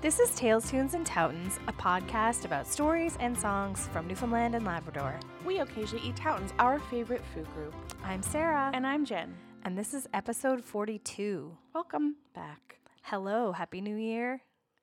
This 0.00 0.18
is 0.18 0.34
Tales, 0.34 0.70
Tunes, 0.70 0.94
and 0.94 1.04
Toutons, 1.06 1.58
a 1.68 1.72
podcast 1.72 2.44
about 2.46 2.66
stories 2.66 3.16
and 3.20 3.38
songs 3.38 3.86
from 3.92 4.06
Newfoundland 4.06 4.54
and 4.54 4.64
Labrador. 4.64 5.18
We 5.44 5.58
occasionally 5.58 6.08
eat 6.08 6.16
Toutons, 6.16 6.52
our 6.58 6.78
favorite 6.78 7.22
food 7.34 7.46
group. 7.54 7.74
I'm 8.02 8.22
Sarah, 8.22 8.70
And 8.72 8.86
I'm 8.86 9.04
Jen. 9.04 9.34
and 9.64 9.76
this 9.76 9.92
is 9.92 10.08
episode 10.14 10.64
42. 10.64 11.56
Welcome 11.74 12.16
back. 12.34 12.78
Hello, 13.02 13.52
Happy 13.52 13.80
New 13.82 13.96
Year. 13.96 14.40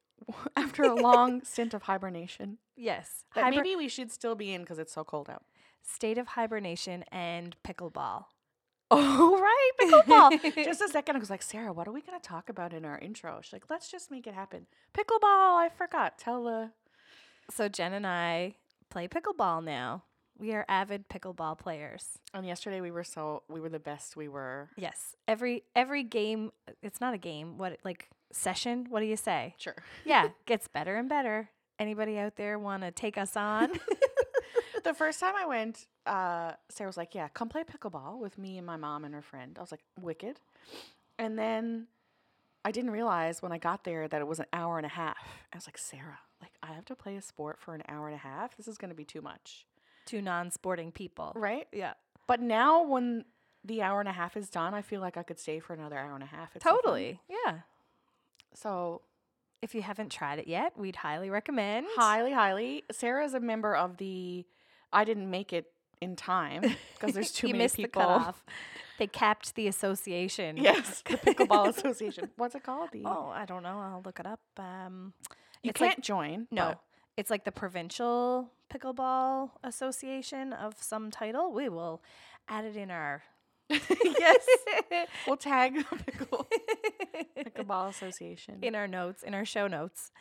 After 0.56 0.84
a 0.84 0.96
long 0.96 1.42
stint 1.44 1.74
of 1.74 1.84
hibernation, 1.84 2.58
Yes, 2.76 3.24
hiber- 3.36 3.56
maybe 3.56 3.76
we 3.76 3.88
should 3.88 4.12
still 4.12 4.36
be 4.36 4.54
in 4.54 4.62
because 4.62 4.78
it's 4.78 4.94
so 4.94 5.04
cold 5.04 5.30
out. 5.32 5.44
state 5.82 6.18
of 6.20 6.28
hibernation 6.28 7.04
and 7.12 7.56
pickleball. 7.68 8.26
Oh, 8.92 9.38
right. 9.38 9.72
Pickleball. 9.82 10.56
just 10.64 10.82
a 10.82 10.88
second, 10.88 11.18
I 11.18 11.20
was 11.20 11.30
like, 11.30 11.42
Sarah, 11.42 11.74
what 11.74 11.88
are 11.90 11.92
we 11.92 12.02
going 12.02 12.18
to 12.18 12.26
talk 12.26 12.48
about 12.48 12.74
in 12.74 12.86
our 12.86 12.98
intro? 13.00 13.40
She's 13.42 13.52
like, 13.52 13.70
let's 13.70 13.92
just 13.92 14.10
make 14.10 14.26
it 14.28 14.34
happen. 14.34 14.66
Pickleball. 14.94 15.58
I 15.58 15.70
forgot. 15.76 16.18
Tell 16.18 16.44
the. 16.44 16.72
So 17.50 17.68
Jen 17.68 17.92
and 17.94 18.08
I 18.08 18.56
play 18.90 19.08
pickleball 19.10 19.64
now. 19.64 20.04
We 20.40 20.54
are 20.54 20.66
avid 20.70 21.10
pickleball 21.10 21.58
players. 21.58 22.20
And 22.34 22.46
yesterday 22.46 22.80
we 22.80 22.92
were 22.92 23.04
so, 23.04 23.44
we 23.50 23.60
were 23.60 23.70
the 23.70 23.80
best 23.80 24.16
we 24.16 24.28
were. 24.28 24.70
Yes, 24.78 25.16
every 25.28 25.64
every 25.76 26.04
game. 26.04 26.52
It's 26.84 27.02
not 27.02 27.14
a 27.14 27.18
game. 27.18 27.58
What 27.58 27.80
like 27.84 28.10
session? 28.32 28.86
What 28.90 29.00
do 29.00 29.08
you 29.08 29.18
say? 29.18 29.56
Sure. 29.58 29.76
Yeah, 30.06 30.30
gets 30.46 30.68
better 30.68 30.96
and 30.96 31.10
better. 31.10 31.50
Anybody 31.80 32.18
out 32.20 32.36
there 32.36 32.60
want 32.60 32.84
to 32.84 32.92
take 32.92 33.18
us 33.18 33.36
on? 33.36 33.72
The 34.88 34.94
first 34.94 35.20
time 35.20 35.36
I 35.36 35.46
went, 35.46 35.86
uh, 36.06 36.54
Sarah 36.70 36.88
was 36.90 36.98
like, 36.98 37.14
"Yeah, 37.14 37.28
come 37.30 37.50
play 37.50 37.64
pickleball 37.64 38.20
with 38.20 38.38
me 38.38 38.58
and 38.58 38.66
my 38.66 38.78
mom 38.78 39.06
and 39.06 39.14
her 39.14 39.22
friend." 39.22 39.58
I 39.58 39.62
was 39.62 39.72
like, 39.72 39.84
"Wicked," 40.00 40.40
and 41.20 41.38
then 41.38 41.88
I 42.66 42.72
didn't 42.72 42.92
realize 42.92 43.42
when 43.42 43.52
I 43.52 43.58
got 43.58 43.84
there 43.84 44.08
that 44.08 44.22
it 44.22 44.28
was 44.28 44.40
an 44.40 44.48
hour 44.54 44.78
and 44.78 44.86
a 44.86 44.90
half. 44.90 45.18
I 45.54 45.58
was 45.58 45.68
like, 45.68 45.78
"Sarah, 45.78 46.20
like 46.42 46.52
I 46.64 46.74
have 46.74 46.86
to 46.86 46.96
play 46.96 47.16
a 47.16 47.22
sport 47.22 47.60
for 47.60 47.76
an 47.76 47.84
hour 47.88 48.08
and 48.08 48.16
a 48.16 48.20
half. 48.20 48.58
This 48.58 48.68
is 48.68 48.78
going 48.78 48.90
to 48.90 48.96
be 48.96 49.06
too 49.06 49.22
much, 49.22 49.66
Two 50.06 50.22
non-sporting 50.22 50.92
people. 50.92 51.32
right?" 51.36 51.68
Yeah. 51.72 51.94
But 52.28 52.42
now 52.42 52.82
when 52.84 53.26
the 53.64 53.82
hour 53.82 54.00
and 54.00 54.10
a 54.10 54.14
half 54.14 54.36
is 54.38 54.50
done, 54.50 54.74
I 54.74 54.82
feel 54.82 55.02
like 55.02 55.18
I 55.18 55.24
could 55.24 55.40
stay 55.40 55.60
for 55.60 55.74
another 55.74 55.98
hour 55.98 56.14
and 56.14 56.24
a 56.24 56.28
half. 56.28 56.56
It's 56.56 56.64
so. 56.64 56.76
Totally. 56.76 57.20
Yeah. 57.30 57.60
So 58.54 59.02
If 59.62 59.74
you 59.74 59.82
haven't 59.82 60.12
tried 60.12 60.38
it 60.40 60.48
yet, 60.48 60.78
we'd 60.78 60.98
highly 60.98 61.30
recommend. 61.32 61.88
highly, 61.96 62.32
highly, 62.32 62.84
Sarah 62.92 63.26
is 63.26 63.34
a 63.34 63.40
member 63.40 63.76
of 63.76 63.98
the. 63.98 64.46
I 64.94 65.04
didn't 65.04 65.30
make 65.30 65.54
it 65.54 65.72
in 66.02 66.16
time 66.16 66.62
because 66.94 67.14
there's 67.16 67.32
too 67.38 67.48
you 67.48 67.54
many 67.54 67.64
missed 67.66 67.76
people. 67.76 68.02
the. 68.02 68.34
They 69.00 69.08
capped 69.08 69.56
the 69.56 69.68
association. 69.68 70.58
Yes, 70.70 71.04
the 71.08 71.18
Pickleball 71.18 71.68
Association. 71.78 72.30
What's 72.36 72.56
it 72.56 72.64
called? 72.64 72.90
The 72.92 73.04
Oh, 73.06 73.30
I 73.34 73.46
don't 73.46 73.64
know. 73.64 73.80
I'll 73.80 74.02
look 74.04 74.20
it 74.20 74.26
up. 74.26 74.40
Um, 74.58 75.14
you 75.64 75.72
can't 75.74 76.02
join. 76.04 76.48
no, 76.52 76.76
it's 77.16 77.30
like 77.30 77.44
the 77.46 77.52
provincial 77.52 78.52
pickleball 78.74 79.52
association 79.64 80.52
of 80.54 80.76
some 80.82 81.10
title. 81.12 81.52
We 81.52 81.70
will 81.70 82.02
add 82.48 82.66
it 82.66 82.76
in 82.76 82.90
our. 82.92 83.24
yes, 83.70 84.46
we'll 85.28 85.36
tag 85.38 85.76
the 85.90 85.96
pickle, 85.98 86.48
Pickleball 87.38 87.90
Association. 87.90 88.60
in 88.62 88.76
our 88.76 88.88
notes, 88.88 89.24
in 89.24 89.34
our 89.34 89.46
show 89.46 89.68
notes. 89.68 90.12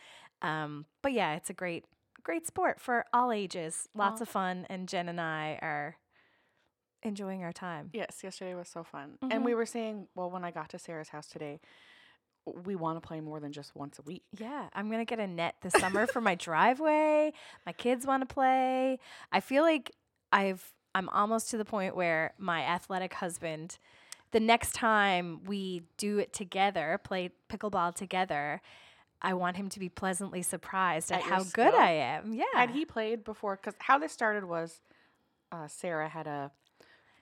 Um, 0.42 0.84
but 1.03 1.12
yeah, 1.12 1.34
it's 1.37 1.48
a 1.48 1.55
great, 1.55 1.84
great 2.27 2.44
sport 2.44 2.80
for 2.80 3.05
all 3.12 3.30
ages. 3.30 3.88
Lots 3.94 4.20
of 4.20 4.28
fun, 4.28 4.66
and 4.69 4.88
Jen 4.88 5.08
and 5.08 5.20
I 5.20 5.60
are 5.62 5.96
enjoying 7.02 7.44
our 7.44 7.52
time. 7.52 7.91
yes, 7.92 8.24
yesterday 8.24 8.55
was 8.55 8.69
so 8.69 8.82
fun, 8.82 9.16
Mhm. 9.22 9.28
and 9.32 9.44
we 9.44 9.55
were 9.55 9.64
saying, 9.66 10.08
well, 10.16 10.28
when 10.28 10.44
I 10.44 10.50
got 10.50 10.69
to 10.70 10.78
Sarah's 10.78 11.10
house 11.10 11.28
today, 11.28 11.60
we 12.64 12.74
want 12.74 13.00
to 13.00 13.06
play 13.06 13.20
more 13.20 13.38
than 13.38 13.52
just 13.52 13.77
once 13.77 13.98
a 13.98 14.02
week. 14.02 14.24
Yeah, 14.32 14.69
I'm 14.72 14.91
gonna 14.91 15.04
get 15.04 15.20
a 15.20 15.27
net 15.27 15.54
this 15.62 15.72
summer 15.74 16.06
for 16.08 16.20
my 16.20 16.34
driveway. 16.48 17.32
My 17.64 17.72
kids 17.72 18.06
want 18.06 18.28
to 18.28 18.32
play. 18.34 18.98
I 19.30 19.41
feel 19.41 19.62
like 19.62 19.92
I've 20.32 20.72
I'm 20.97 21.08
almost 21.10 21.50
to 21.50 21.58
the 21.58 21.64
point 21.64 21.94
where 21.94 22.32
my 22.38 22.62
athletic 22.62 23.14
husband, 23.14 23.78
the 24.32 24.41
next 24.41 24.72
time 24.72 25.44
we 25.44 25.82
do 25.98 26.19
it 26.19 26.32
together, 26.32 26.98
play 27.04 27.31
pickleball 27.50 27.94
together, 27.94 28.62
I 29.22 29.34
want 29.34 29.56
him 29.56 29.69
to 29.71 29.81
be 29.81 29.88
pleasantly 29.88 30.43
surprised 30.43 31.10
at, 31.10 31.21
At 31.21 31.27
your 31.27 31.34
how 31.34 31.44
good? 31.44 31.75
I 31.75 31.91
am. 31.93 32.32
Yeah. 32.32 32.44
Had 32.54 32.71
he 32.71 32.84
played 32.84 33.25
before? 33.25 33.56
Because 33.56 33.75
how 33.78 33.99
this 33.99 34.12
started 34.12 34.44
was, 34.44 34.81
uh, 35.50 35.69
Sarah 35.69 36.09
had 36.09 36.27
a 36.27 36.50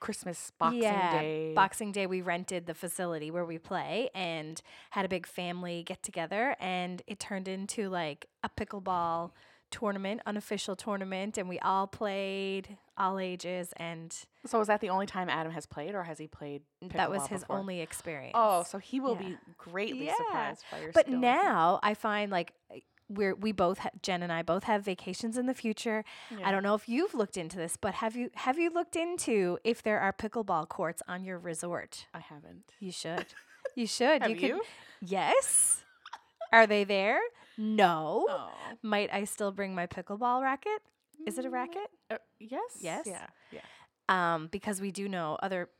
Christmas 0.00 0.52
Boxing 0.58 0.82
yeah, 0.82 1.18
Day. 1.18 1.52
Boxing 1.54 1.92
Day, 1.92 2.06
we 2.06 2.20
rented 2.20 2.66
the 2.66 2.74
facility 2.74 3.30
where 3.30 3.44
we 3.44 3.58
play 3.58 4.10
and 4.14 4.60
had 4.90 5.06
a 5.06 5.08
big 5.08 5.26
family 5.26 5.82
get 5.82 6.02
together, 6.02 6.56
and 6.60 7.00
it 7.06 7.18
turned 7.18 7.48
into 7.48 7.88
like 7.88 8.26
a 8.42 8.50
pickleball 8.50 9.30
tournament, 9.78 10.20
unofficial 10.26 10.76
tournament, 10.76 11.36
and 11.36 11.48
we 11.48 11.58
all 11.58 11.86
played, 11.86 12.76
all 12.96 13.18
ages, 13.18 13.72
and 13.76 14.16
so 14.46 14.58
was 14.58 14.68
that 14.68 14.80
the 14.80 14.90
only 14.90 15.06
time 15.06 15.28
Adam 15.28 15.52
has 15.52 15.66
played, 15.66 15.94
or 15.94 16.04
has 16.04 16.18
he 16.18 16.26
played? 16.26 16.62
that 16.92 17.10
was 17.10 17.26
his 17.26 17.40
before? 17.42 17.58
only 17.58 17.80
experience. 17.80 18.32
Oh, 18.34 18.62
so 18.62 18.78
he 18.78 19.00
will 19.00 19.16
Yeah. 19.20 19.28
be 19.30 19.38
greatly 19.58 20.06
Yeah. 20.06 20.16
surprised 20.16 20.64
by 20.70 20.78
your 20.80 20.92
but 20.92 21.08
now 21.08 21.80
I 21.82 21.94
find 21.94 22.30
like 22.30 22.52
uh, 22.70 22.76
we're 23.08 23.34
we 23.34 23.52
both 23.52 23.78
ha- 23.80 23.90
Jen 24.00 24.22
and 24.22 24.32
I 24.32 24.42
both 24.42 24.64
have 24.64 24.82
vacations 24.84 25.36
in 25.36 25.46
the 25.46 25.54
future. 25.54 26.04
Yeah. 26.30 26.48
I 26.48 26.52
don't 26.52 26.62
know 26.62 26.74
if 26.74 26.88
you've 26.88 27.14
looked 27.14 27.36
into 27.36 27.56
this, 27.58 27.76
but 27.76 27.94
have 27.94 28.14
you 28.16 28.30
have 28.34 28.58
you 28.58 28.70
looked 28.70 28.96
into 28.96 29.58
if 29.64 29.82
there 29.82 30.00
are 30.00 30.12
pickleball 30.12 30.68
courts 30.68 31.02
on 31.08 31.24
your 31.24 31.38
resort? 31.38 32.06
I 32.14 32.20
haven't. 32.20 32.72
You 32.80 32.92
should. 32.92 33.26
You 33.76 33.86
should. 33.88 34.22
Have 34.22 34.30
you 34.30 34.36
could 34.36 34.48
you? 34.50 34.62
Yes. 35.00 35.82
Are 36.52 36.66
they 36.66 36.84
there? 36.84 37.18
No. 37.56 38.26
Oh. 38.28 38.50
Might 38.82 39.12
I 39.12 39.24
still 39.24 39.52
bring 39.52 39.74
my 39.74 39.86
pickleball 39.86 40.42
racket? 40.42 40.82
Is 41.26 41.38
it 41.38 41.44
a 41.44 41.50
racket? 41.50 41.88
Uh, 42.10 42.16
yes. 42.38 42.78
Yes? 42.80 43.06
Yeah. 43.06 43.26
Yeah. 43.52 43.60
Um, 44.08 44.48
because 44.48 44.80
we 44.80 44.90
do 44.90 45.08
know 45.08 45.38
other 45.42 45.70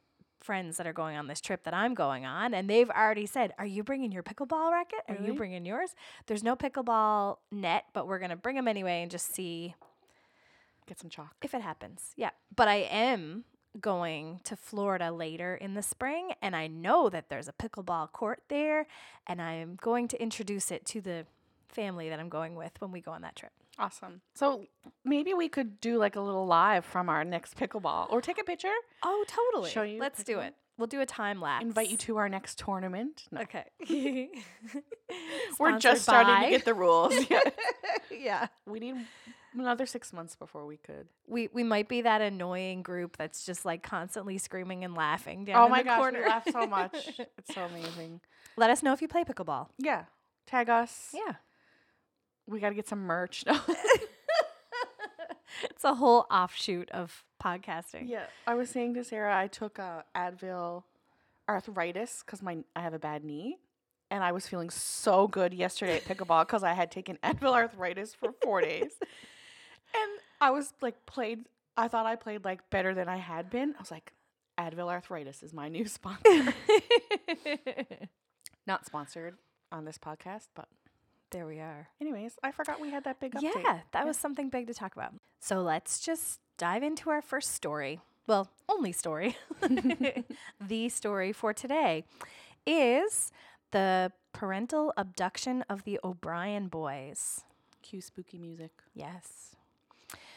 friends 0.41 0.77
that 0.77 0.87
are 0.87 0.93
going 0.93 1.17
on 1.17 1.27
this 1.27 1.41
trip 1.41 1.65
that 1.65 1.75
I'm 1.75 1.95
going 1.95 2.25
on, 2.27 2.55
and 2.55 2.69
they've 2.69 2.91
already 2.91 3.27
said, 3.27 3.53
"Are 3.59 3.67
you 3.67 3.83
bringing 3.83 4.13
your 4.13 4.23
pickleball 4.23 4.71
racket? 4.71 5.01
Are 5.09 5.17
you 5.17 5.35
bringing 5.35 5.65
yours?" 5.67 5.95
There's 6.27 6.43
no 6.43 6.55
pickleball 6.55 7.39
net, 7.51 7.85
but 7.93 8.07
we're 8.07 8.19
gonna 8.19 8.37
bring 8.37 8.57
them 8.57 8.69
anyway 8.69 9.03
and 9.03 9.11
just 9.11 9.35
see 9.35 9.75
Get 10.87 10.99
some 11.01 11.11
chalk. 11.11 11.37
if 11.43 11.55
it 11.55 11.63
happens. 11.63 12.13
Yeah. 12.17 12.31
But 12.55 12.69
I 12.69 12.77
am 12.77 13.45
going 13.81 14.41
to 14.45 14.55
Florida 14.57 15.11
later 15.11 15.57
in 15.57 15.75
the 15.75 15.83
spring 15.83 16.31
and 16.41 16.55
I 16.55 16.69
know 16.69 17.09
that 17.09 17.29
there's 17.29 17.49
a 17.49 17.53
pickleball 17.53 18.13
court 18.13 18.43
there 18.49 18.87
and 19.27 19.43
I 19.43 19.55
am 19.55 19.77
going 19.81 20.07
to 20.09 20.23
introduce 20.23 20.71
it 20.71 20.85
to 20.87 21.01
the 21.01 21.27
family 21.75 22.09
that 22.09 22.19
I'm 22.21 22.29
going 22.29 22.55
with 22.55 22.73
when 22.81 22.93
we 22.93 23.01
go 23.01 23.11
on 23.13 23.23
that 23.23 23.37
trip. 23.37 23.53
Awesome. 23.79 24.21
So 24.35 24.65
maybe 25.05 25.35
we 25.35 25.49
could 25.49 25.81
do 25.81 25.99
like 25.99 26.17
a 26.17 26.21
little 26.21 26.47
live 26.47 26.85
from 26.85 27.09
our 27.09 27.25
next 27.25 27.57
pickleball, 27.57 28.07
or 28.11 28.21
take 28.21 28.41
a 28.41 28.45
picture. 28.45 28.73
Oh, 29.03 29.25
totally. 29.27 29.71
Show 29.71 29.83
you 29.83 30.01
Let's 30.01 30.23
do 30.25 30.39
it. 30.41 30.55
We'll 30.77 30.89
do 30.89 31.01
a 31.01 31.07
time 31.07 31.41
lapse. 31.41 31.65
Invite 31.65 31.89
you 31.89 31.97
to 31.99 32.17
our 32.17 32.29
next 32.29 32.59
tournament. 32.59 33.25
No. 33.31 33.43
Okay. 33.43 33.65
We're 35.59 35.79
just 35.79 36.03
starting 36.03 36.35
by- 36.35 36.45
to 36.45 36.51
get 36.51 36.65
the 36.65 36.75
rules. 36.75 37.15
yeah. 37.31 37.41
yeah. 38.11 38.47
We 38.67 38.81
need 38.81 38.97
another 39.55 39.87
six 39.87 40.13
months 40.13 40.35
before 40.35 40.67
we 40.67 40.77
could. 40.79 41.09
We 41.29 41.49
we 41.53 41.63
might 41.63 41.89
be 41.89 42.03
that 42.03 42.21
annoying 42.21 42.83
group 42.83 43.17
that's 43.17 43.47
just 43.47 43.65
like 43.65 43.83
constantly 43.83 44.39
screaming 44.39 44.85
and 44.85 44.95
laughing 44.95 45.45
down 45.45 45.57
oh 45.63 45.67
in 45.67 45.71
my 45.71 45.79
the 45.83 45.85
gosh, 45.85 45.99
corner. 45.99 46.21
we 46.21 46.27
laugh 46.27 46.45
so 46.51 46.67
much. 46.67 47.21
It's 47.39 47.55
so 47.55 47.63
amazing. 47.63 48.21
Let 48.57 48.71
us 48.71 48.83
know 48.83 48.93
if 48.93 49.01
you 49.03 49.09
play 49.09 49.25
pickleball. 49.25 49.69
Yeah. 49.79 50.05
Tag 50.47 50.69
us. 50.69 51.11
Yeah. 51.15 51.35
We 52.47 52.61
got 52.61 52.71
to 52.71 52.75
get 52.75 52.89
some 52.89 53.01
merch. 53.01 53.45
No. 53.55 53.61
it's 55.71 55.85
a 55.85 55.95
whole 55.95 56.27
offshoot 56.31 56.91
of 56.91 57.25
podcasting. 57.43 58.09
yeah. 58.09 58.27
I 58.47 58.55
was 58.55 58.71
saying 58.71 58.95
to 58.95 59.05
Sarah, 59.05 59.39
I 59.39 59.47
took 59.47 59.79
uh, 59.79 60.03
Advil 60.15 60.83
arthritis 61.49 62.23
because 62.25 62.43
my 62.43 62.59
I 62.75 62.81
have 62.81 62.95
a 62.95 62.99
bad 62.99 63.25
knee. 63.25 63.59
And 64.11 64.23
I 64.23 64.33
was 64.33 64.47
feeling 64.47 64.71
so 64.71 65.27
good 65.27 65.55
yesterday 65.55 65.97
at 65.97 66.05
pickleball 66.05 66.47
because 66.47 66.63
I 66.63 66.73
had 66.73 66.91
taken 66.91 67.19
Advil 67.25 67.53
arthritis 67.53 68.15
for 68.15 68.33
four 68.43 68.61
days. 68.61 68.93
And 69.01 70.21
I 70.41 70.51
was 70.51 70.73
like 70.81 71.07
played 71.07 71.47
I 71.77 71.89
thought 71.89 72.07
I 72.07 72.17
played 72.17 72.45
like 72.45 72.69
better 72.71 72.95
than 72.95 73.09
I 73.09 73.17
had 73.17 73.51
been. 73.51 73.75
I 73.77 73.81
was 73.81 73.91
like, 73.91 74.13
Advil 74.59 74.89
arthritis 74.89 75.43
is 75.43 75.53
my 75.53 75.69
new 75.69 75.87
sponsor. 75.87 76.55
Not 78.67 78.87
sponsored 78.87 79.37
on 79.73 79.85
this 79.85 79.99
podcast, 79.99 80.49
but 80.55 80.69
there 81.35 81.47
we 81.47 81.59
are. 81.59 81.89
anyways, 82.01 82.39
I 82.45 82.53
forgot 82.53 82.81
we 82.81 82.91
had 82.91 83.03
that 83.05 83.19
big 83.19 83.35
update. 83.35 83.63
Yeah, 83.65 83.81
that 83.91 84.07
was 84.07 84.17
something 84.17 84.51
big 84.51 84.69
to 84.69 84.75
talk 84.75 84.95
about. 84.95 85.15
So 85.41 85.63
let's 85.63 85.99
just 85.99 86.39
dive 86.59 86.85
into 86.85 87.11
our 87.11 87.21
first 87.21 87.51
story. 87.51 88.01
Well, 88.29 88.49
only 88.69 88.93
story. 88.93 89.37
the 90.61 90.89
story 90.89 91.33
for 91.33 91.53
today 91.53 92.05
is 92.65 93.33
the 93.73 94.13
parental 94.33 94.93
abduction 94.97 95.65
of 95.69 95.83
the 95.83 95.99
O'Brien 96.05 96.69
boys. 96.69 97.43
Cue 97.83 98.01
spooky 98.01 98.39
music. 98.39 98.71
Yes. 98.95 99.57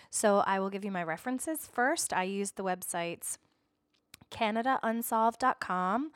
So 0.10 0.40
I 0.48 0.60
will 0.60 0.72
give 0.72 0.84
you 0.84 0.92
my 0.92 1.04
references 1.04 1.68
first. 1.72 2.12
I 2.12 2.24
used 2.24 2.56
the 2.56 2.64
websites 2.64 3.38
CanadaUnsolved.com, 4.32 6.12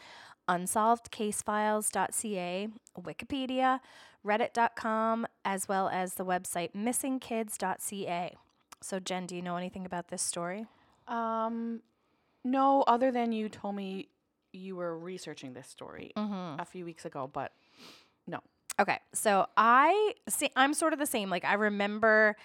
unsolvedcasefiles.ca, 0.51 2.67
Wikipedia, 2.99 3.79
reddit.com, 4.25 5.27
as 5.45 5.67
well 5.67 5.89
as 5.89 6.15
the 6.15 6.25
website 6.25 6.71
missingkids.ca. 6.75 8.35
So, 8.81 8.99
Jen, 8.99 9.25
do 9.27 9.35
you 9.35 9.41
know 9.41 9.57
anything 9.57 9.85
about 9.85 10.07
this 10.09 10.21
story? 10.21 10.65
Um, 11.07 11.81
no, 12.43 12.81
other 12.83 13.11
than 13.11 13.31
you 13.31 13.49
told 13.49 13.75
me 13.75 14.07
you 14.53 14.75
were 14.75 14.97
researching 14.97 15.53
this 15.53 15.67
story 15.67 16.11
Mm-hmm. 16.17 16.59
a 16.59 16.65
few 16.65 16.83
weeks 16.85 17.05
ago, 17.05 17.29
but 17.31 17.51
no. 18.27 18.39
Okay, 18.79 18.99
so 19.13 19.45
I 19.57 20.13
see. 20.27 20.49
I'm 20.55 20.73
sort 20.73 20.93
of 20.93 20.99
the 20.99 21.05
same. 21.05 21.29
Like 21.29 21.45
I 21.45 21.53
remember 21.53 22.35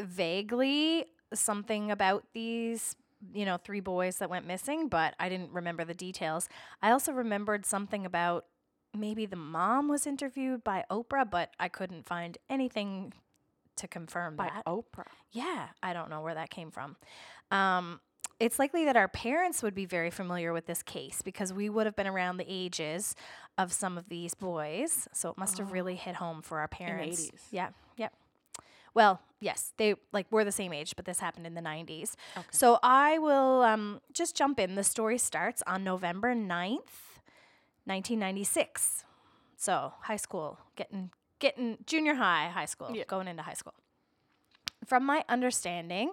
vaguely 0.00 1.04
something 1.34 1.90
about 1.90 2.24
these, 2.32 2.96
you 3.32 3.44
know, 3.44 3.56
three 3.56 3.80
boys 3.80 4.16
that 4.18 4.30
went 4.30 4.46
missing, 4.46 4.88
but 4.88 5.14
I 5.18 5.28
didn't 5.28 5.52
remember 5.52 5.84
the 5.84 5.94
details. 5.94 6.48
I 6.82 6.90
also 6.90 7.12
remembered 7.12 7.66
something 7.66 8.06
about 8.06 8.46
maybe 8.96 9.26
the 9.26 9.36
mom 9.36 9.88
was 9.88 10.06
interviewed 10.06 10.64
by 10.64 10.84
Oprah, 10.90 11.28
but 11.30 11.50
I 11.58 11.68
couldn't 11.68 12.06
find 12.06 12.38
anything 12.48 13.12
to 13.76 13.88
confirm 13.88 14.36
By 14.36 14.50
that. 14.54 14.64
Oprah. 14.66 15.06
Yeah, 15.32 15.68
I 15.82 15.92
don't 15.92 16.10
know 16.10 16.20
where 16.20 16.34
that 16.34 16.50
came 16.50 16.70
from. 16.70 16.96
Um, 17.50 18.00
it's 18.38 18.58
likely 18.58 18.86
that 18.86 18.96
our 18.96 19.08
parents 19.08 19.62
would 19.62 19.74
be 19.74 19.84
very 19.84 20.10
familiar 20.10 20.52
with 20.52 20.66
this 20.66 20.82
case 20.82 21.20
because 21.22 21.52
we 21.52 21.68
would 21.68 21.86
have 21.86 21.94
been 21.94 22.06
around 22.06 22.38
the 22.38 22.46
ages 22.48 23.14
of 23.58 23.72
some 23.72 23.98
of 23.98 24.08
these 24.08 24.34
boys. 24.34 25.08
So 25.12 25.30
it 25.30 25.38
must 25.38 25.58
have 25.58 25.72
really 25.72 25.94
hit 25.94 26.14
home 26.14 26.40
for 26.40 26.58
our 26.58 26.68
parents. 26.68 27.26
80s. 27.26 27.40
Yeah. 27.50 27.68
Well, 28.94 29.20
yes, 29.40 29.72
they 29.76 29.94
like 30.12 30.26
we're 30.30 30.44
the 30.44 30.52
same 30.52 30.72
age, 30.72 30.94
but 30.96 31.04
this 31.04 31.20
happened 31.20 31.46
in 31.46 31.54
the 31.54 31.60
90s. 31.60 32.14
Okay. 32.36 32.46
So 32.50 32.78
I 32.82 33.18
will 33.18 33.62
um, 33.62 34.00
just 34.12 34.36
jump 34.36 34.58
in. 34.60 34.74
The 34.74 34.84
story 34.84 35.18
starts 35.18 35.62
on 35.66 35.84
November 35.84 36.34
9th, 36.34 37.20
1996. 37.84 39.04
So 39.56 39.92
high 40.02 40.16
school, 40.16 40.58
getting 40.76 41.10
getting 41.38 41.78
junior 41.86 42.14
high, 42.14 42.48
high 42.52 42.66
school, 42.66 42.90
Yeah. 42.94 43.04
going 43.06 43.28
into 43.28 43.42
high 43.42 43.54
school. 43.54 43.74
From 44.86 45.04
my 45.04 45.24
understanding, 45.28 46.12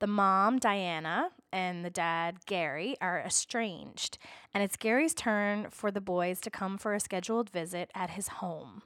the 0.00 0.06
mom, 0.06 0.58
Diana, 0.58 1.30
and 1.52 1.84
the 1.84 1.90
dad, 1.90 2.46
Gary, 2.46 2.96
are 3.00 3.18
estranged, 3.20 4.18
and 4.54 4.62
it's 4.62 4.76
Gary's 4.76 5.14
turn 5.14 5.68
for 5.70 5.90
the 5.90 6.00
boys 6.00 6.40
to 6.42 6.50
come 6.50 6.78
for 6.78 6.94
a 6.94 7.00
scheduled 7.00 7.50
visit 7.50 7.90
at 7.94 8.10
his 8.10 8.28
home. 8.28 8.82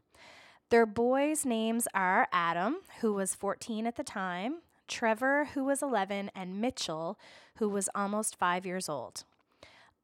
Their 0.73 0.87
boys' 0.87 1.45
names 1.45 1.87
are 1.93 2.29
Adam, 2.33 2.79
who 3.03 3.13
was 3.13 3.35
14 3.35 3.87
at 3.87 3.97
the 3.97 4.03
time, 4.03 4.63
Trevor, 4.89 5.51
who 5.53 5.65
was 5.65 5.83
11, 5.83 6.31
and 6.35 6.63
Mitchell, 6.63 7.19
who 7.57 7.69
was 7.69 7.91
almost 7.95 8.39
five 8.39 8.65
years 8.65 8.89
old. 8.89 9.25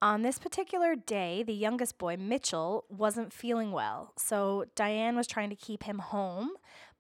On 0.03 0.20
this 0.20 0.38
particular 0.38 0.94
day, 0.94 1.43
the 1.43 1.55
youngest 1.55 1.97
boy, 1.97 2.19
Mitchell, 2.19 2.85
wasn't 2.91 3.32
feeling 3.32 3.73
well, 3.73 4.12
so 4.19 4.67
Diane 4.75 5.17
was 5.17 5.26
trying 5.26 5.49
to 5.49 5.56
keep 5.56 5.85
him 5.85 6.00
home, 6.00 6.50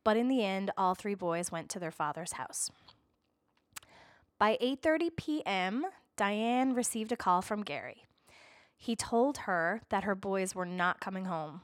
but 0.02 0.16
in 0.16 0.28
the 0.28 0.42
end, 0.42 0.70
all 0.78 0.94
three 0.94 1.14
boys 1.14 1.52
went 1.52 1.68
to 1.68 1.78
their 1.78 1.90
father's 1.90 2.32
house. 2.32 2.70
By 4.38 4.56
8:30 4.62 5.14
p.m., 5.14 5.84
Diane 6.16 6.72
received 6.72 7.12
a 7.12 7.18
call 7.18 7.42
from 7.42 7.64
Gary. 7.64 8.04
He 8.78 8.96
told 8.96 9.40
her 9.44 9.82
that 9.90 10.04
her 10.04 10.14
boys 10.14 10.54
were 10.54 10.64
not 10.64 11.00
coming 11.00 11.26
home. 11.26 11.60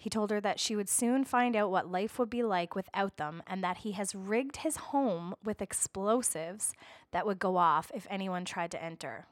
He 0.00 0.08
told 0.08 0.30
her 0.30 0.40
that 0.40 0.60
she 0.60 0.76
would 0.76 0.88
soon 0.88 1.24
find 1.24 1.56
out 1.56 1.72
what 1.72 1.90
life 1.90 2.20
would 2.20 2.30
be 2.30 2.44
like 2.44 2.76
without 2.76 3.16
them 3.16 3.42
and 3.48 3.64
that 3.64 3.78
he 3.78 3.92
has 3.92 4.14
rigged 4.14 4.58
his 4.58 4.76
home 4.76 5.34
with 5.44 5.60
explosives 5.60 6.72
that 7.10 7.26
would 7.26 7.40
go 7.40 7.56
off 7.56 7.90
if 7.92 8.06
anyone 8.08 8.44
tried 8.44 8.70
to 8.70 8.82
enter. 8.82 9.26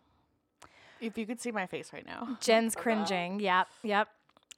If 1.01 1.17
you 1.17 1.25
could 1.25 1.41
see 1.41 1.53
my 1.53 1.67
face 1.67 1.93
right 1.93 2.05
now. 2.05 2.37
Jen's 2.41 2.75
oh, 2.77 2.81
cringing. 2.81 3.39
Yep, 3.39 3.69
yep. 3.85 4.09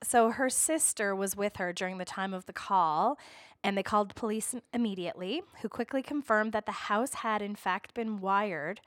So 0.02 0.30
her 0.30 0.48
sister 0.48 1.14
was 1.14 1.36
with 1.36 1.56
her 1.56 1.74
during 1.74 1.98
the 1.98 2.06
time 2.06 2.32
of 2.32 2.46
the 2.46 2.54
call, 2.54 3.18
and 3.62 3.76
they 3.76 3.82
called 3.82 4.14
police 4.14 4.54
immediately, 4.72 5.42
who 5.60 5.68
quickly 5.68 6.02
confirmed 6.02 6.52
that 6.52 6.64
the 6.64 6.72
house 6.72 7.14
had 7.14 7.42
in 7.42 7.54
fact 7.54 7.92
been 7.92 8.18
wired 8.18 8.80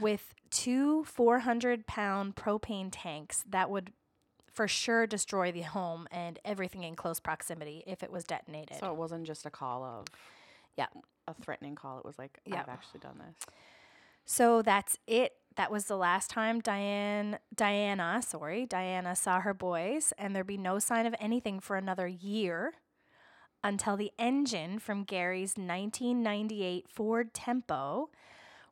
with 0.00 0.34
two 0.50 1.04
400 1.04 1.86
pound 1.86 2.34
propane 2.34 2.88
tanks 2.90 3.44
that 3.48 3.70
would 3.70 3.92
for 4.56 4.66
sure 4.66 5.06
destroy 5.06 5.52
the 5.52 5.60
home 5.60 6.08
and 6.10 6.38
everything 6.44 6.82
in 6.82 6.96
close 6.96 7.20
proximity 7.20 7.84
if 7.86 8.02
it 8.02 8.10
was 8.10 8.24
detonated. 8.24 8.78
So 8.80 8.90
it 8.90 8.96
wasn't 8.96 9.26
just 9.26 9.44
a 9.44 9.50
call 9.50 9.84
of 9.84 10.06
Yeah. 10.76 10.86
a 11.28 11.34
threatening 11.34 11.74
call. 11.74 11.98
It 11.98 12.04
was 12.06 12.18
like 12.18 12.40
Yeah. 12.46 12.60
I've 12.62 12.68
actually 12.70 13.00
done 13.00 13.18
this. 13.18 13.36
So 14.24 14.62
that's 14.62 14.98
it. 15.06 15.34
That 15.56 15.70
was 15.70 15.84
the 15.84 15.96
last 15.96 16.30
time 16.30 16.60
Diane 16.60 17.38
Diana, 17.54 18.20
sorry, 18.22 18.64
Diana 18.66 19.14
saw 19.14 19.40
her 19.40 19.52
boys 19.54 20.12
and 20.18 20.34
there'd 20.34 20.46
be 20.46 20.56
no 20.58 20.78
sign 20.78 21.04
of 21.06 21.14
anything 21.20 21.60
for 21.60 21.76
another 21.76 22.06
year 22.08 22.74
until 23.62 23.96
the 23.96 24.12
engine 24.18 24.78
from 24.78 25.04
Gary's 25.04 25.56
1998 25.56 26.88
Ford 26.88 27.34
Tempo 27.34 28.08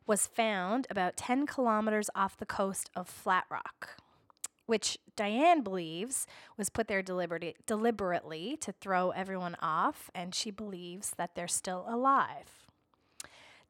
was 0.07 0.25
found 0.27 0.87
about 0.89 1.17
10 1.17 1.45
kilometers 1.45 2.09
off 2.15 2.37
the 2.37 2.45
coast 2.45 2.89
of 2.95 3.07
Flat 3.09 3.45
Rock, 3.49 3.97
which 4.65 4.97
Diane 5.15 5.61
believes 5.61 6.27
was 6.57 6.69
put 6.69 6.87
there 6.87 7.01
deliberately, 7.01 7.55
deliberately 7.65 8.57
to 8.61 8.71
throw 8.71 9.11
everyone 9.11 9.55
off, 9.61 10.09
and 10.13 10.33
she 10.33 10.51
believes 10.51 11.11
that 11.17 11.35
they're 11.35 11.47
still 11.47 11.85
alive. 11.87 12.65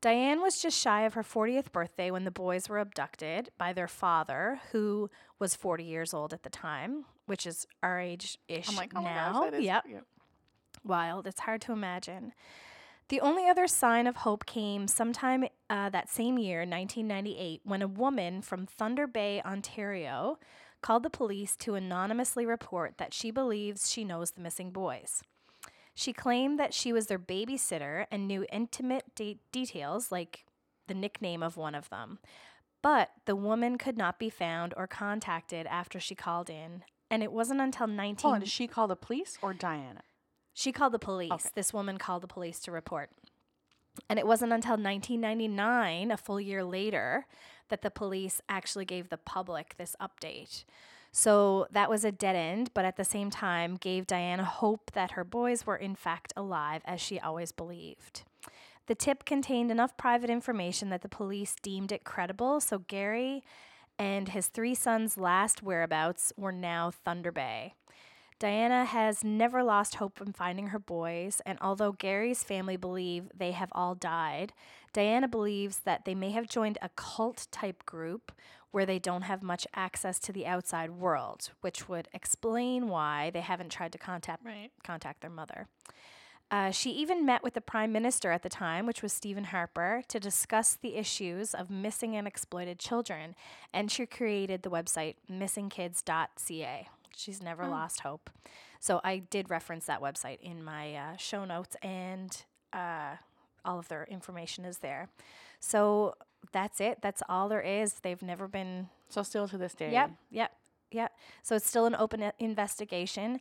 Diane 0.02 0.42
was 0.42 0.62
just 0.62 0.80
shy 0.80 1.02
of 1.02 1.16
her 1.16 1.24
40th 1.24 1.72
birthday 1.72 2.12
when 2.12 2.26
the 2.26 2.32
boys 2.32 2.70
were 2.70 2.80
abducted 2.80 3.50
by 3.58 3.74
their 3.74 3.88
father, 3.88 4.60
who 4.72 5.10
was 5.40 5.56
40 5.56 5.84
years 5.84 6.14
old 6.14 6.32
at 6.32 6.44
the 6.44 6.50
time, 6.50 7.06
which 7.26 7.48
is 7.48 7.66
our 7.82 8.00
age 8.00 8.38
ish 8.48 8.76
like, 8.76 8.92
oh 8.96 9.02
now. 9.02 9.06
my 9.06 9.16
gosh, 9.16 9.52
that 9.52 9.58
is 9.58 9.66
yep. 9.66 9.84
yep. 9.90 10.06
Wild. 10.84 11.26
It's 11.26 11.40
hard 11.40 11.62
to 11.62 11.72
imagine. 11.72 12.34
The 13.10 13.22
only 13.22 13.48
other 13.48 13.68
sign 13.68 14.08
of 14.08 14.18
hope 14.18 14.46
came 14.46 14.88
sometime 14.88 15.46
uh, 15.70 15.90
that 15.90 16.10
same 16.10 16.38
year, 16.38 16.60
1998, 16.60 17.62
when 17.64 17.82
a 17.82 17.88
woman 17.88 18.42
from 18.42 18.66
Thunder 18.66 19.06
Bay, 19.06 19.42
Ontario, 19.46 20.40
called 20.86 21.02
the 21.02 21.10
police 21.10 21.56
to 21.56 21.74
anonymously 21.74 22.46
report 22.46 23.00
that 23.00 23.12
she 23.12 23.32
believes 23.32 23.90
she 23.90 24.04
knows 24.04 24.32
the 24.32 24.42
missing 24.42 24.70
boys. 24.70 25.24
She 25.96 26.14
claimed 26.14 26.60
that 26.60 26.76
she 26.76 26.94
was 26.94 27.08
their 27.08 27.18
babysitter 27.18 28.06
and 28.12 28.28
knew 28.28 28.46
intimate 28.52 29.16
de- 29.16 29.40
details, 29.52 30.12
like 30.12 30.46
the 30.86 30.94
nickname 30.94 31.42
of 31.42 31.58
one 31.58 31.74
of 31.74 31.90
them. 31.90 32.20
But 32.84 33.10
the 33.26 33.36
woman 33.36 33.80
could 33.80 33.98
not 33.98 34.20
be 34.20 34.30
found 34.30 34.76
or 34.78 34.86
contacted 34.86 35.66
after 35.66 36.00
she 36.00 36.14
called 36.14 36.52
in. 36.52 36.84
And 37.10 37.24
it 37.24 37.32
wasn't 37.32 37.62
until 37.62 37.88
19. 37.88 38.22
Hold 38.22 38.34
on, 38.36 38.40
did 38.42 38.50
she 38.50 38.68
call 38.68 38.88
the 38.88 38.96
police 38.96 39.40
or 39.42 39.56
Diana? 39.56 40.02
She 40.54 40.72
called 40.72 40.94
the 40.94 41.00
police. 41.00 41.32
Okay. 41.32 41.50
This 41.56 41.74
woman 41.74 41.98
called 41.98 42.22
the 42.22 42.28
police 42.28 42.60
to 42.60 42.72
report. 42.72 43.10
And 44.08 44.20
it 44.20 44.28
wasn't 44.28 44.54
until 44.54 44.74
1999, 44.74 46.12
a 46.12 46.18
full 46.18 46.40
year 46.40 46.64
later, 46.64 47.26
that 47.70 47.82
the 47.82 47.92
police 47.92 48.42
actually 48.48 48.86
gave 48.86 49.10
the 49.10 49.18
public 49.18 49.76
this 49.78 49.96
update. 50.02 50.66
So 51.12 51.68
that 51.72 51.90
was 51.90 52.04
a 52.04 52.12
dead 52.12 52.36
end, 52.36 52.72
but 52.74 52.84
at 52.84 52.98
the 52.98 53.06
same 53.06 53.30
time 53.30 53.76
gave 53.76 54.06
Diana 54.06 54.44
hope 54.44 54.92
that 54.92 55.12
her 55.12 55.24
boys 55.24 55.66
were 55.66 55.78
in 55.78 55.96
fact 55.96 56.34
alive, 56.36 56.82
as 56.86 57.00
she 57.00 57.20
always 57.20 57.54
believed. 57.54 58.24
The 58.88 58.96
tip 58.96 59.24
contained 59.26 59.72
enough 59.72 59.98
private 59.98 60.30
information 60.30 60.90
that 60.90 61.02
the 61.02 61.10
police 61.10 61.56
deemed 61.62 61.92
it 61.92 62.04
credible, 62.04 62.60
so 62.60 62.80
Gary 62.80 63.44
and 63.98 64.30
his 64.30 64.48
three 64.48 64.76
sons' 64.76 65.18
last 65.18 65.64
whereabouts 65.64 66.34
were 66.36 66.52
now 66.52 66.92
Thunder 66.92 67.32
Bay. 67.32 67.76
Diana 68.38 68.84
has 68.84 69.24
never 69.24 69.64
lost 69.64 69.96
hope 69.96 70.20
in 70.20 70.34
finding 70.34 70.68
her 70.68 70.80
boys, 70.80 71.42
and 71.46 71.58
although 71.62 71.94
Gary's 71.94 72.44
family 72.44 72.76
believe 72.76 73.30
they 73.36 73.52
have 73.52 73.70
all 73.72 73.96
died, 73.96 74.52
Diana 74.92 75.28
believes 75.28 75.80
that 75.80 76.04
they 76.04 76.16
may 76.16 76.32
have 76.32 76.50
joined 76.50 76.78
a 76.82 76.90
cult 76.90 77.48
type 77.52 77.86
group 77.86 78.34
where 78.72 78.86
they 78.86 79.00
don't 79.00 79.22
have 79.22 79.42
much 79.42 79.66
access 79.74 80.20
to 80.20 80.34
the 80.34 80.46
outside 80.46 80.92
world, 80.92 81.52
which 81.62 81.88
would 81.88 82.10
explain 82.14 82.90
why 82.90 83.30
they 83.30 83.40
haven't 83.40 83.70
tried 83.72 83.94
to 83.94 83.98
contact 83.98 84.44
Right. 84.46 84.70
contact 84.84 85.22
their 85.22 85.30
mother. 85.30 85.68
Uh, 86.52 86.72
she 86.72 86.92
even 86.92 87.26
met 87.26 87.42
with 87.42 87.54
the 87.54 87.62
prime 87.62 87.92
minister 87.92 88.32
at 88.32 88.44
the 88.44 88.50
time, 88.50 88.86
which 88.86 89.02
was 89.02 89.14
Stephen 89.14 89.46
Harper, 89.46 90.04
to 90.10 90.20
discuss 90.20 90.76
the 90.76 90.96
issues 90.98 91.54
of 91.56 91.70
missing 91.70 92.16
and 92.16 92.28
exploited 92.28 92.80
children, 92.80 93.34
and 93.74 93.90
she 93.90 94.06
created 94.06 94.62
the 94.62 94.70
website 94.70 95.16
missingkids.ca. 95.32 96.90
She's 97.18 97.42
never 97.42 97.64
Oh. 97.64 97.70
lost 97.70 98.02
hope. 98.02 98.30
So 98.80 99.02
I 99.04 99.18
did 99.20 99.50
reference 99.50 99.86
that 99.86 100.02
website 100.02 100.40
in 100.42 100.64
my 100.64 100.96
uh, 100.96 101.18
show 101.18 101.46
notes, 101.46 101.76
and 101.82 102.36
uh, 102.74 103.16
all 103.64 103.80
of 103.80 103.88
their 103.88 104.06
information 104.06 104.66
is 104.66 104.80
there. 104.80 105.10
So 105.60 106.16
that's 106.52 106.80
it. 106.80 107.00
That's 107.02 107.24
all 107.28 107.50
there 107.50 107.62
is. 107.62 107.94
They've 108.02 108.22
never 108.22 108.48
been 108.48 108.90
So 109.10 109.24
still 109.24 109.48
to 109.48 109.58
this 109.58 109.74
day. 109.74 109.92
Yep, 109.92 110.12
yep, 110.30 110.52
yep. 110.92 111.12
So 111.42 111.56
it's 111.56 111.68
still 111.68 111.86
an 111.88 111.96
open 111.96 112.22
i- 112.22 112.34
investigation. 112.38 113.40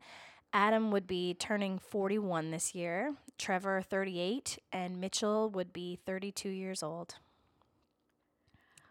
Adam 0.55 0.91
would 0.93 1.07
be 1.07 1.35
turning 1.35 1.79
41 1.79 2.53
this 2.53 2.75
year, 2.77 3.15
Trevor 3.39 3.83
38, 3.83 4.59
and 4.73 5.01
Mitchell 5.01 5.51
would 5.51 5.73
be 5.73 5.99
32 6.07 6.49
years 6.49 6.83
old. 6.83 7.17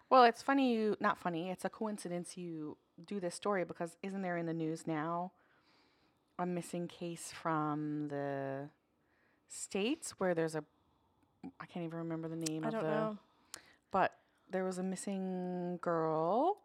Well, 0.10 0.25
it's 0.25 0.42
funny 0.44 0.74
you 0.74 0.96
not 1.00 1.18
funny. 1.18 1.50
It's 1.50 1.66
a 1.66 1.70
coincidence 1.70 2.38
you 2.38 2.78
do 3.06 3.20
this 3.20 3.36
story 3.36 3.64
because 3.66 3.98
isn't 4.04 4.22
there 4.22 4.38
in 4.38 4.46
the 4.46 4.54
news 4.54 4.86
now 4.88 5.32
a 6.40 6.46
missing 6.46 6.88
case 6.88 7.32
from 7.32 8.08
the 8.10 8.70
states 9.48 10.12
where 10.20 10.34
there's 10.34 10.56
a 10.56 10.64
I 11.60 11.66
can't 11.66 11.86
even 11.86 12.00
remember 12.00 12.28
the 12.28 12.36
name 12.38 12.64
I 12.64 12.68
of 12.68 12.74
don't 12.74 12.84
the 12.84 12.90
know. 12.90 13.18
but 13.92 14.14
there 14.50 14.64
was 14.64 14.78
a 14.78 14.84
missing 14.84 15.78
girl 15.82 16.60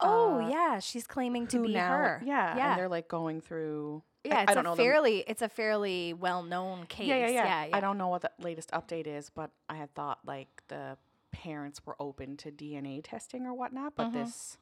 Oh 0.00 0.40
uh, 0.44 0.48
yeah, 0.48 0.78
she's 0.78 1.08
claiming 1.08 1.48
to 1.48 1.56
who 1.58 1.66
be 1.66 1.72
now 1.74 1.88
her. 1.90 2.22
yeah, 2.24 2.56
yeah, 2.56 2.70
and 2.70 2.78
they're 2.78 2.88
like 2.88 3.08
going 3.08 3.40
through 3.40 4.02
yeah. 4.24 4.38
I 4.38 4.42
It's 4.44 4.54
don't 4.54 4.66
a 4.66 4.70
the- 4.70 4.76
fairly, 4.76 5.24
it's 5.26 5.42
a 5.42 5.48
fairly 5.48 6.12
well-known 6.12 6.86
case. 6.86 7.08
Yeah, 7.08 7.28
yeah, 7.28 7.64
yeah. 7.66 7.76
I 7.76 7.80
don't 7.80 7.98
know 7.98 8.08
what 8.08 8.22
the 8.22 8.30
latest 8.40 8.70
update 8.72 9.06
is, 9.08 9.28
but 9.30 9.50
I 9.68 9.74
had 9.76 9.92
thought 9.94 10.18
like 10.24 10.48
the 10.68 10.96
parents 11.32 11.80
were 11.86 11.96
open 11.98 12.36
to 12.38 12.50
DNA 12.52 13.00
testing 13.02 13.44
or 13.46 13.54
whatnot, 13.54 13.94
but 13.96 14.08
Mhm. 14.08 14.12
this, 14.12 14.28
this 14.30 14.58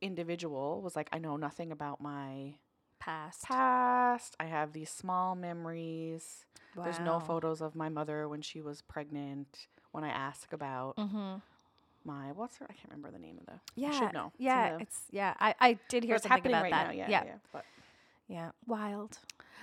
individual 0.00 0.80
was 0.82 0.96
like, 0.96 1.08
I 1.12 1.18
know 1.18 1.36
nothing 1.36 1.72
about 1.72 2.00
my 2.00 2.54
Past. 2.98 3.42
past. 3.42 4.36
I 4.38 4.44
have 4.44 4.72
these 4.72 4.88
small 4.90 5.34
memories. 5.34 6.44
There's 6.76 7.00
no 7.00 7.18
photos 7.20 7.60
of 7.60 7.74
my 7.74 7.88
mother 7.88 8.28
when 8.28 8.42
she 8.42 8.60
was 8.60 8.80
pregnant. 8.82 9.66
When 9.90 10.04
I 10.04 10.08
ask 10.08 10.52
about 10.52 10.96
Mm-hmm. 10.96 11.36
my 12.04 12.32
what's 12.32 12.56
her, 12.58 12.66
I 12.70 12.72
can't 12.72 12.88
remember 12.90 13.10
the 13.10 13.18
name 13.18 13.38
of 13.40 13.46
the. 13.46 13.60
Yeah, 13.74 13.88
I 13.88 13.98
should 13.98 14.12
know. 14.12 14.26
It's 14.34 14.40
Yeah, 14.40 14.76
the- 14.76 14.82
it's 14.82 15.00
yeah. 15.10 15.34
I, 15.40 15.54
I 15.60 15.78
did 15.88 16.04
hear 16.04 16.18
something 16.18 16.46
about 16.46 16.62
right 16.62 16.70
that. 16.72 16.86
now. 16.88 16.92
Yeah, 16.92 17.08
yeah, 17.08 17.22
yeah. 17.24 17.24
yeah. 17.26 17.36
But 17.52 17.64
yeah. 18.28 18.50
Wild. 18.66 19.18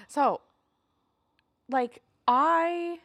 So, 0.08 0.42
like, 1.70 2.02
I. 2.28 3.00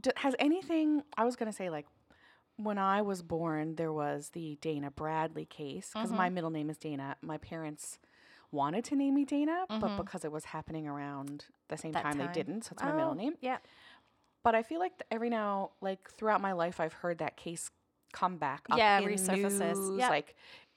D- 0.00 0.10
has 0.16 0.34
anything. 0.38 1.02
I 1.16 1.24
was 1.24 1.36
going 1.36 1.50
to 1.50 1.56
say, 1.56 1.70
like, 1.70 1.86
when 2.56 2.78
I 2.78 3.02
was 3.02 3.22
born, 3.22 3.76
there 3.76 3.92
was 3.92 4.30
the 4.30 4.56
Dana 4.60 4.90
Bradley 4.90 5.44
case 5.44 5.90
because 5.92 6.12
my 6.12 6.28
middle 6.30 6.50
name 6.50 6.70
is 6.70 6.76
Dana. 6.76 7.16
My 7.22 7.38
parents 7.38 7.98
wanted 8.52 8.84
to 8.84 8.94
name 8.96 9.14
me 9.14 9.24
Dana, 9.24 9.64
but 9.68 9.80
Mhm. 9.80 9.96
because 9.96 10.24
it 10.24 10.30
was 10.30 10.44
happening 10.46 10.86
around 10.86 11.46
the 11.68 11.76
same 11.76 11.92
time, 11.92 12.02
time. 12.16 12.18
they 12.18 12.32
didn't. 12.32 12.62
So 12.62 12.70
it's 12.72 12.82
my 12.82 12.92
middle 12.92 13.10
Oh, 13.10 13.14
name. 13.14 13.34
Yeah. 13.40 13.58
But 14.44 14.54
I 14.54 14.62
feel 14.62 14.78
like 14.78 14.92
every 15.10 15.30
now, 15.30 15.70
like, 15.80 16.08
throughout 16.10 16.40
my 16.40 16.52
life, 16.52 16.78
I've 16.78 16.92
heard 16.92 17.18
that 17.18 17.36
case 17.36 17.70
come 18.12 18.36
back. 18.36 18.66
Up 18.70 18.78
Yeah, 18.78 19.00
in 19.00 19.08
resurfaces. 19.08 19.74
News, 19.76 19.98
Yep. 19.98 20.10
Like, 20.10 20.36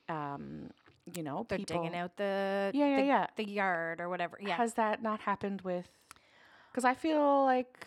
um, 0.09 0.71
you 1.15 1.21
know, 1.21 1.45
They're 1.47 1.59
people, 1.59 1.83
digging 1.83 1.95
out 1.95 2.15
the 2.17 2.71
Yeah, 2.73 2.87
yeah, 2.87 2.95
the, 3.01 3.05
yeah. 3.05 3.27
the 3.35 3.47
yard 3.47 4.01
or 4.01 4.09
whatever. 4.09 4.37
Yeah. 4.41 4.55
Has 4.55 4.73
that 4.75 5.03
not 5.03 5.19
happened 5.21 5.61
with? 5.61 5.87
Because 6.71 6.85
I 6.85 6.95
feel 6.95 7.43
like 7.43 7.85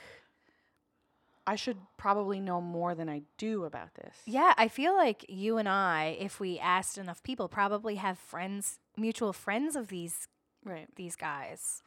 I 1.51 1.57
should 1.57 1.79
probably 1.97 2.39
know 2.39 2.61
more 2.61 2.95
than 2.95 3.09
I 3.09 3.23
do 3.37 3.65
about 3.65 3.97
this. 3.97 4.15
Yeah, 4.25 4.55
I 4.57 4.69
feel 4.69 4.95
like 4.95 5.27
you 5.29 5.59
and 5.59 5.69
I, 5.69 6.17
if 6.21 6.39
we 6.39 6.61
asked 6.61 6.97
enough 6.97 7.25
people, 7.25 7.49
probably 7.49 7.97
have 7.97 8.21
friends, 8.21 8.79
mutual 8.97 9.33
friends 9.33 9.75
of 9.75 9.89
these 9.89 10.29
Right. 10.65 10.87
these 10.95 11.17
guys. 11.17 11.83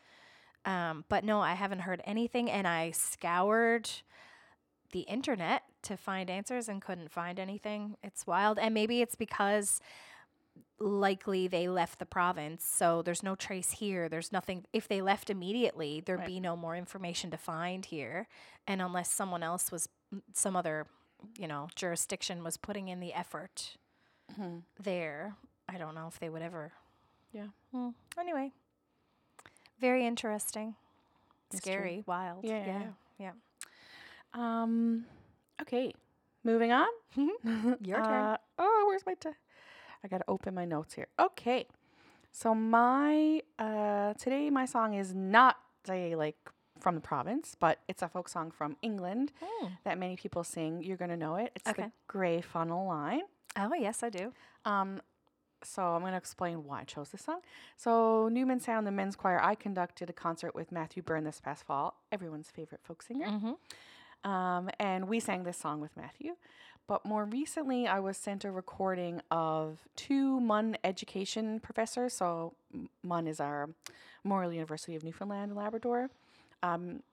Um, 0.65 1.05
but 1.07 1.23
no, 1.23 1.39
I 1.39 1.53
haven't 1.53 1.79
heard 1.79 2.01
anything, 2.03 2.51
and 2.51 2.67
I 2.67 2.91
scoured 2.91 3.89
the 4.91 5.01
internet 5.01 5.63
to 5.83 5.95
find 5.95 6.29
answers 6.29 6.67
and 6.67 6.81
couldn't 6.81 7.11
find 7.11 7.39
anything. 7.39 7.95
It's 8.03 8.27
wild, 8.27 8.59
and 8.59 8.73
maybe 8.73 9.01
it's 9.01 9.15
because 9.15 9.79
likely 10.83 11.47
they 11.47 11.67
left 11.67 11.99
the 11.99 12.05
province, 12.05 12.65
so 12.65 13.01
there's 13.01 13.23
no 13.23 13.35
trace 13.35 13.71
here. 13.71 14.09
There's 14.09 14.31
nothing. 14.31 14.65
If 14.73 14.87
they 14.87 15.01
left 15.01 15.29
immediately, 15.29 16.01
there'd 16.01 16.19
Right. 16.19 16.27
be 16.27 16.39
no 16.39 16.55
more 16.55 16.75
information 16.75 17.31
to 17.31 17.37
find 17.37 17.85
here, 17.85 18.27
and 18.67 18.81
unless 18.81 19.11
someone 19.11 19.43
else 19.43 19.71
was, 19.71 19.89
some 20.33 20.55
other, 20.55 20.87
you 21.37 21.47
know, 21.47 21.69
jurisdiction 21.75 22.43
was 22.43 22.57
putting 22.57 22.87
in 22.89 22.99
the 22.99 23.13
effort 23.13 23.77
hmm 24.35 24.59
there, 24.79 25.35
I 25.69 25.77
don't 25.77 25.95
know 25.95 26.07
if 26.07 26.19
they 26.19 26.29
would 26.29 26.41
ever. 26.41 26.71
Yeah. 27.31 27.47
Hmm. 27.71 27.89
Anyway, 28.17 28.51
very 29.79 30.05
interesting, 30.05 30.75
It's 31.51 31.61
true. 31.61 31.73
scary, 31.73 32.03
wild. 32.05 32.43
Yeah, 32.43 32.65
yeah, 32.65 32.91
yeah. 33.19 33.31
Um. 34.33 35.05
Okay. 35.61 35.93
Moving 36.43 36.71
on. 36.73 36.87
Your 37.81 38.01
turn. 38.01 38.25
Uh, 38.25 38.37
oh, 38.59 38.83
where's 38.87 39.05
my? 39.05 39.13
I 40.03 40.07
gotta 40.07 40.25
open 40.27 40.53
my 40.53 40.65
notes 40.65 40.93
here. 40.95 41.07
Okay. 41.19 41.67
So 42.31 42.53
my 42.55 43.41
uh 43.59 44.13
today 44.15 44.49
my 44.49 44.65
song 44.65 44.93
is 44.95 45.13
not 45.13 45.57
say 45.85 46.15
like 46.15 46.37
from 46.79 46.95
the 46.95 47.01
province, 47.01 47.55
but 47.59 47.79
it's 47.87 48.01
a 48.01 48.09
folk 48.09 48.27
song 48.27 48.51
from 48.51 48.75
England 48.81 49.31
Hmm. 49.41 49.67
that 49.85 49.97
many 49.97 50.15
people 50.17 50.43
sing. 50.43 50.83
You're 50.83 50.97
gonna 50.97 51.15
know 51.17 51.35
it. 51.35 51.51
It's 51.55 51.67
Okay. 51.69 51.83
the 51.83 51.91
Grey 52.07 52.41
Funnel 52.41 52.87
Line. 52.87 53.21
Oh 53.57 53.73
yes, 53.73 54.03
I 54.03 54.09
do. 54.09 54.33
Um, 54.65 55.01
so 55.63 55.81
I'm 55.81 56.01
going 56.01 56.11
to 56.11 56.17
explain 56.17 56.65
why 56.65 56.81
I 56.81 56.83
chose 56.83 57.09
this 57.11 57.21
song. 57.21 57.39
So 57.77 58.27
Newman 58.27 58.59
Sound, 58.59 58.85
the 58.85 58.91
men's 58.91 59.15
choir, 59.15 59.39
I 59.41 59.55
conducted 59.55 60.09
a 60.09 60.13
concert 60.13 60.53
with 60.53 60.73
Matthew 60.73 61.01
Byrne 61.01 61.23
this 61.23 61.39
past 61.39 61.63
fall, 61.63 62.01
everyone's 62.11 62.49
favorite 62.49 62.81
folk 62.83 63.01
singer. 63.01 63.27
Mm-hmm. 63.27 64.29
Um, 64.29 64.69
and 64.77 65.07
we 65.07 65.21
sang 65.21 65.43
this 65.43 65.55
song 65.55 65.79
with 65.79 65.95
Matthew. 65.95 66.35
But 66.87 67.05
more 67.05 67.25
recently, 67.25 67.87
I 67.87 67.99
was 67.99 68.17
sent 68.17 68.43
a 68.43 68.51
recording 68.51 69.21
of 69.31 69.79
two 69.95 70.39
MUN 70.41 70.77
education 70.83 71.59
professors. 71.59 72.13
So 72.13 72.53
M- 72.73 72.89
MUN 73.03 73.27
is 73.27 73.39
our 73.39 73.69
Memorial 74.23 74.53
University 74.53 74.95
of 74.95 75.03
Newfoundland 75.03 75.51
and 75.51 75.57
Labrador. 75.57 76.09
Um, 76.61 77.03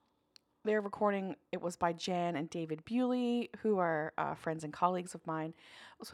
their 0.63 0.81
recording 0.81 1.35
it 1.51 1.61
was 1.61 1.75
by 1.75 1.93
Jan 1.93 2.35
and 2.35 2.49
David 2.49 2.85
Bewley, 2.85 3.49
who 3.61 3.79
are 3.79 4.13
uh, 4.17 4.35
friends 4.35 4.63
and 4.63 4.71
colleagues 4.71 5.15
of 5.15 5.25
mine, 5.25 5.53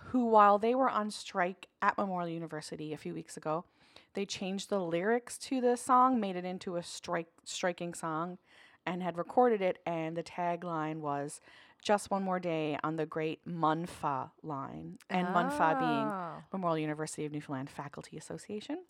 who 0.06 0.26
while 0.26 0.58
they 0.58 0.74
were 0.74 0.90
on 0.90 1.12
strike 1.12 1.68
at 1.82 1.98
Memorial 1.98 2.30
University 2.30 2.94
a 2.94 2.98
few 2.98 3.14
weeks 3.14 3.36
ago, 3.36 3.66
they 4.14 4.26
changed 4.26 4.70
the 4.70 4.80
lyrics 4.80 5.38
to 5.40 5.60
the 5.60 5.76
song, 5.76 6.20
made 6.20 6.36
it 6.36 6.46
into 6.46 6.78
a 6.78 6.84
strike 6.84 7.28
striking 7.44 7.94
song, 7.94 8.38
and 8.86 9.04
had 9.04 9.18
recorded 9.18 9.62
it. 9.62 9.80
And 9.86 10.16
the 10.16 10.24
tagline 10.24 10.98
was 11.00 11.42
"Just 11.82 12.10
one 12.12 12.24
more 12.24 12.40
day 12.40 12.78
on 12.84 12.96
the 12.98 13.06
Great 13.06 13.46
Munfa 13.46 14.32
Line," 14.44 14.98
and 15.10 15.28
Munfa 15.30 15.80
being 15.80 16.08
Oh, 16.08 16.44
Memorial 16.52 16.78
University 16.80 17.26
of 17.26 17.32
Newfoundland 17.32 17.70
Faculty 17.70 18.18
Association. 18.18 18.84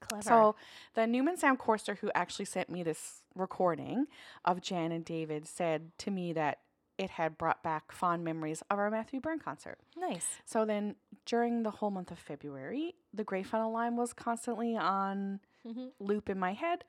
clever. 0.00 0.22
So 0.22 0.56
the 0.94 1.06
Newman 1.06 1.36
Sound 1.38 1.58
Corster, 1.58 1.96
who 1.98 2.10
actually 2.14 2.44
sent 2.44 2.68
me 2.68 2.82
this 2.82 3.22
recording 3.34 4.06
of 4.44 4.60
Jan 4.60 4.92
and 4.92 5.04
David 5.04 5.46
said 5.48 5.90
to 5.98 6.10
me 6.10 6.32
that 6.34 6.58
it 6.98 7.10
had 7.10 7.36
brought 7.38 7.62
back 7.62 7.92
fond 7.92 8.22
memories 8.24 8.62
of 8.70 8.78
our 8.78 8.90
Matthew 8.90 9.20
Byrne 9.20 9.38
concert. 9.38 9.78
nice. 9.96 10.36
So 10.44 10.64
then 10.64 10.96
during 11.24 11.62
the 11.62 11.70
whole 11.70 11.90
month 11.90 12.10
of 12.10 12.18
February, 12.18 12.94
the 13.12 13.24
Grey 13.24 13.42
Funnel 13.42 13.72
line 13.72 13.96
was 13.96 14.12
constantly 14.12 14.76
on 14.76 15.40
Mm-hmm. 15.66 15.86
loop 15.98 16.28
in 16.30 16.38
my 16.38 16.52
head. 16.52 16.84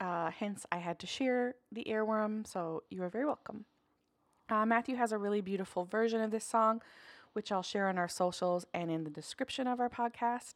Uh, 0.00 0.30
hence, 0.30 0.64
I 0.70 0.76
had 0.78 0.98
to 1.00 1.06
share 1.06 1.56
the 1.72 1.84
earworm, 1.88 2.46
so 2.46 2.84
you 2.88 3.02
are 3.02 3.08
very 3.08 3.26
welcome. 3.26 3.64
Uh, 4.48 4.66
Matthew 4.66 4.96
has 4.96 5.12
a 5.12 5.18
really 5.18 5.40
beautiful 5.40 5.84
version 5.84 6.20
of 6.20 6.30
this 6.30 6.44
song, 6.44 6.82
which 7.32 7.50
I'll 7.50 7.62
share 7.62 7.88
on 7.88 7.98
our 7.98 8.08
socials 8.08 8.66
and 8.74 8.90
in 8.90 9.04
the 9.04 9.10
description 9.10 9.66
of 9.66 9.80
our 9.80 9.88
podcast. 9.88 10.54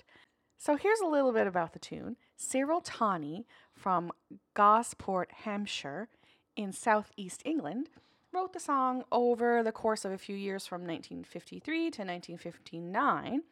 So 0.58 0.76
here's 0.76 1.00
a 1.00 1.06
little 1.06 1.32
bit 1.32 1.46
about 1.46 1.72
the 1.72 1.78
tune. 1.78 2.16
Cyril 2.36 2.80
Tawney 2.80 3.46
from 3.74 4.10
Gosport, 4.54 5.30
Hampshire, 5.44 6.08
in 6.56 6.72
southeast 6.72 7.42
England, 7.44 7.88
wrote 8.32 8.52
the 8.52 8.60
song 8.60 9.04
over 9.12 9.62
the 9.62 9.72
course 9.72 10.04
of 10.04 10.12
a 10.12 10.18
few 10.18 10.36
years 10.36 10.66
from 10.66 10.82
1953 10.82 11.76
to 11.78 12.02
1959 12.02 13.42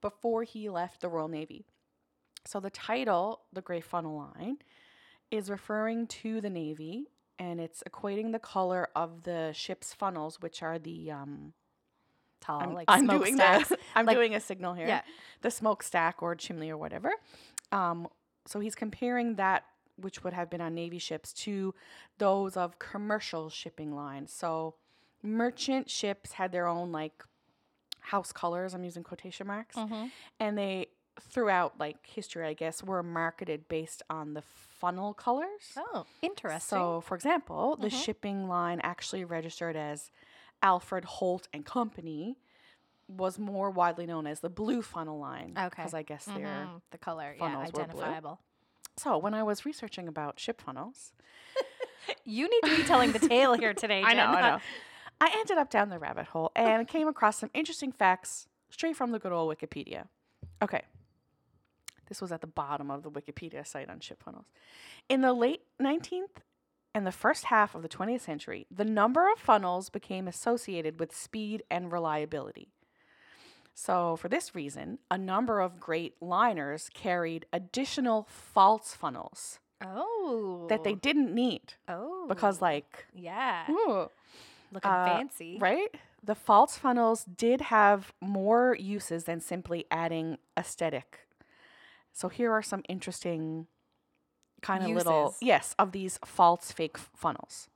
before 0.00 0.42
he 0.42 0.68
left 0.68 1.00
the 1.00 1.08
Royal 1.08 1.28
Navy. 1.28 1.64
So 2.44 2.60
the 2.60 2.70
title, 2.70 3.42
The 3.52 3.62
Grey 3.62 3.80
Funnel 3.80 4.16
Line, 4.16 4.58
is 5.30 5.50
referring 5.50 6.06
to 6.08 6.40
the 6.40 6.50
Navy 6.50 7.06
and 7.38 7.60
it's 7.60 7.82
equating 7.88 8.32
the 8.32 8.38
color 8.38 8.88
of 8.96 9.22
the 9.22 9.52
ship's 9.54 9.94
funnels, 9.94 10.40
which 10.40 10.62
are 10.62 10.78
the 10.78 11.10
um 11.10 11.52
Tall, 12.40 12.60
I'm, 12.60 12.72
like 12.74 12.84
I'm 12.88 13.06
doing 13.06 13.34
stacks. 13.34 13.72
I'm 13.96 14.06
like- 14.06 14.16
doing 14.16 14.34
a 14.34 14.40
signal 14.40 14.74
here. 14.74 14.86
Yeah. 14.86 15.02
The 15.42 15.50
smokestack 15.50 16.22
or 16.22 16.34
chimney 16.36 16.70
or 16.70 16.76
whatever. 16.76 17.12
Um 17.72 18.08
so 18.46 18.60
he's 18.60 18.74
comparing 18.74 19.34
that 19.36 19.64
which 19.96 20.22
would 20.22 20.32
have 20.32 20.48
been 20.48 20.60
on 20.60 20.74
Navy 20.74 20.98
ships 20.98 21.32
to 21.32 21.74
those 22.18 22.56
of 22.56 22.78
commercial 22.78 23.50
shipping 23.50 23.92
lines. 23.94 24.32
So 24.32 24.76
merchant 25.22 25.90
ships 25.90 26.32
had 26.32 26.52
their 26.52 26.68
own 26.68 26.92
like 26.92 27.24
house 28.00 28.30
colors, 28.32 28.72
I'm 28.74 28.84
using 28.84 29.02
quotation 29.02 29.46
marks 29.48 29.74
Mhm. 29.76 30.10
and 30.38 30.56
they 30.56 30.86
throughout 31.20 31.78
like 31.78 31.96
history 32.06 32.46
i 32.46 32.52
guess 32.52 32.82
were 32.82 33.02
marketed 33.02 33.68
based 33.68 34.02
on 34.08 34.34
the 34.34 34.42
funnel 34.42 35.12
colors 35.14 35.72
Oh, 35.76 36.06
interesting. 36.22 36.60
so 36.78 37.00
for 37.00 37.14
example 37.14 37.76
the 37.76 37.88
Mhm. 37.88 38.02
shipping 38.04 38.48
line 38.48 38.80
actually 38.82 39.24
registered 39.24 39.76
as 39.76 40.10
alfred 40.62 41.04
holt 41.04 41.48
and 41.52 41.64
company 41.64 42.38
was 43.08 43.38
more 43.38 43.70
widely 43.70 44.06
known 44.06 44.26
as 44.26 44.40
the 44.40 44.50
blue 44.50 44.82
funnel 44.82 45.18
line 45.18 45.54
Okay. 45.56 45.68
because 45.70 45.94
i 45.94 46.02
guess 46.02 46.24
they're 46.26 46.68
Mhm. 46.68 46.82
the 46.90 46.98
color, 46.98 47.32
yeah, 47.32 47.38
funnels 47.38 47.72
were 47.72 47.84
blue. 47.84 48.02
identifiable. 48.02 48.40
so 48.96 49.16
when 49.18 49.34
i 49.34 49.42
was 49.42 49.64
researching 49.64 50.08
about 50.08 50.38
ship 50.40 50.60
funnels 50.60 51.12
You 52.24 52.48
need 52.48 52.62
to 52.70 52.76
be 52.76 52.84
telling 52.84 53.12
the 53.12 53.18
tale 53.18 53.52
here 53.54 53.74
today. 53.74 54.02
I 54.06 54.14
know, 54.14 54.24
I 54.24 54.40
know. 54.40 54.60
I 55.20 55.30
ended 55.40 55.58
up 55.58 55.68
down 55.70 55.88
the 55.90 55.98
rabbit 55.98 56.26
hole 56.28 56.52
and 56.56 56.86
came 56.88 57.06
across 57.08 57.36
some 57.38 57.50
interesting 57.52 57.92
facts 57.92 58.48
straight 58.70 58.96
from 58.96 59.10
the 59.10 59.18
good 59.18 59.32
old 59.32 59.54
Wikipedia. 59.54 60.06
Okay. 60.62 60.82
This 62.08 62.20
was 62.20 62.32
at 62.32 62.40
the 62.40 62.46
bottom 62.46 62.90
of 62.90 63.02
the 63.02 63.10
Wikipedia 63.10 63.66
site 63.66 63.88
on 63.90 64.00
ship 64.00 64.22
funnels. 64.22 64.46
In 65.08 65.20
the 65.20 65.32
late 65.32 65.62
19th 65.80 66.42
and 66.94 67.06
the 67.06 67.12
first 67.12 67.44
half 67.44 67.74
of 67.74 67.82
the 67.82 67.88
20th 67.88 68.22
century, 68.22 68.66
the 68.70 68.84
number 68.84 69.30
of 69.30 69.38
funnels 69.38 69.90
became 69.90 70.26
associated 70.26 70.98
with 70.98 71.14
speed 71.14 71.62
and 71.70 71.92
reliability. 71.92 72.68
So, 73.74 74.16
for 74.16 74.28
this 74.28 74.54
reason, 74.54 74.98
a 75.10 75.16
number 75.16 75.60
of 75.60 75.78
great 75.78 76.20
liners 76.20 76.90
carried 76.92 77.46
additional 77.52 78.26
false 78.28 78.92
funnels 78.94 79.60
Oh. 79.84 80.66
that 80.68 80.82
they 80.82 80.94
didn't 80.96 81.32
need 81.32 81.74
Oh. 81.86 82.26
because, 82.28 82.60
like, 82.60 83.06
yeah. 83.14 83.66
ooh, 83.70 84.10
Looking 84.72 84.90
uh, 84.90 85.04
fancy. 85.06 85.58
right? 85.60 85.94
The 86.24 86.34
false 86.34 86.76
funnels 86.76 87.24
did 87.24 87.60
have 87.60 88.12
more 88.20 88.74
uses 88.80 89.24
than 89.24 89.40
simply 89.40 89.84
adding 89.92 90.38
aesthetic. 90.58 91.27
So 92.18 92.28
here 92.28 92.50
are 92.50 92.62
some 92.64 92.82
interesting 92.88 93.68
kind 94.60 94.82
of 94.82 94.90
little 94.90 95.36
yes 95.40 95.76
of 95.78 95.92
these 95.92 96.18
false 96.24 96.72
fake 96.72 96.96
f- 96.96 97.10
funnels. 97.14 97.68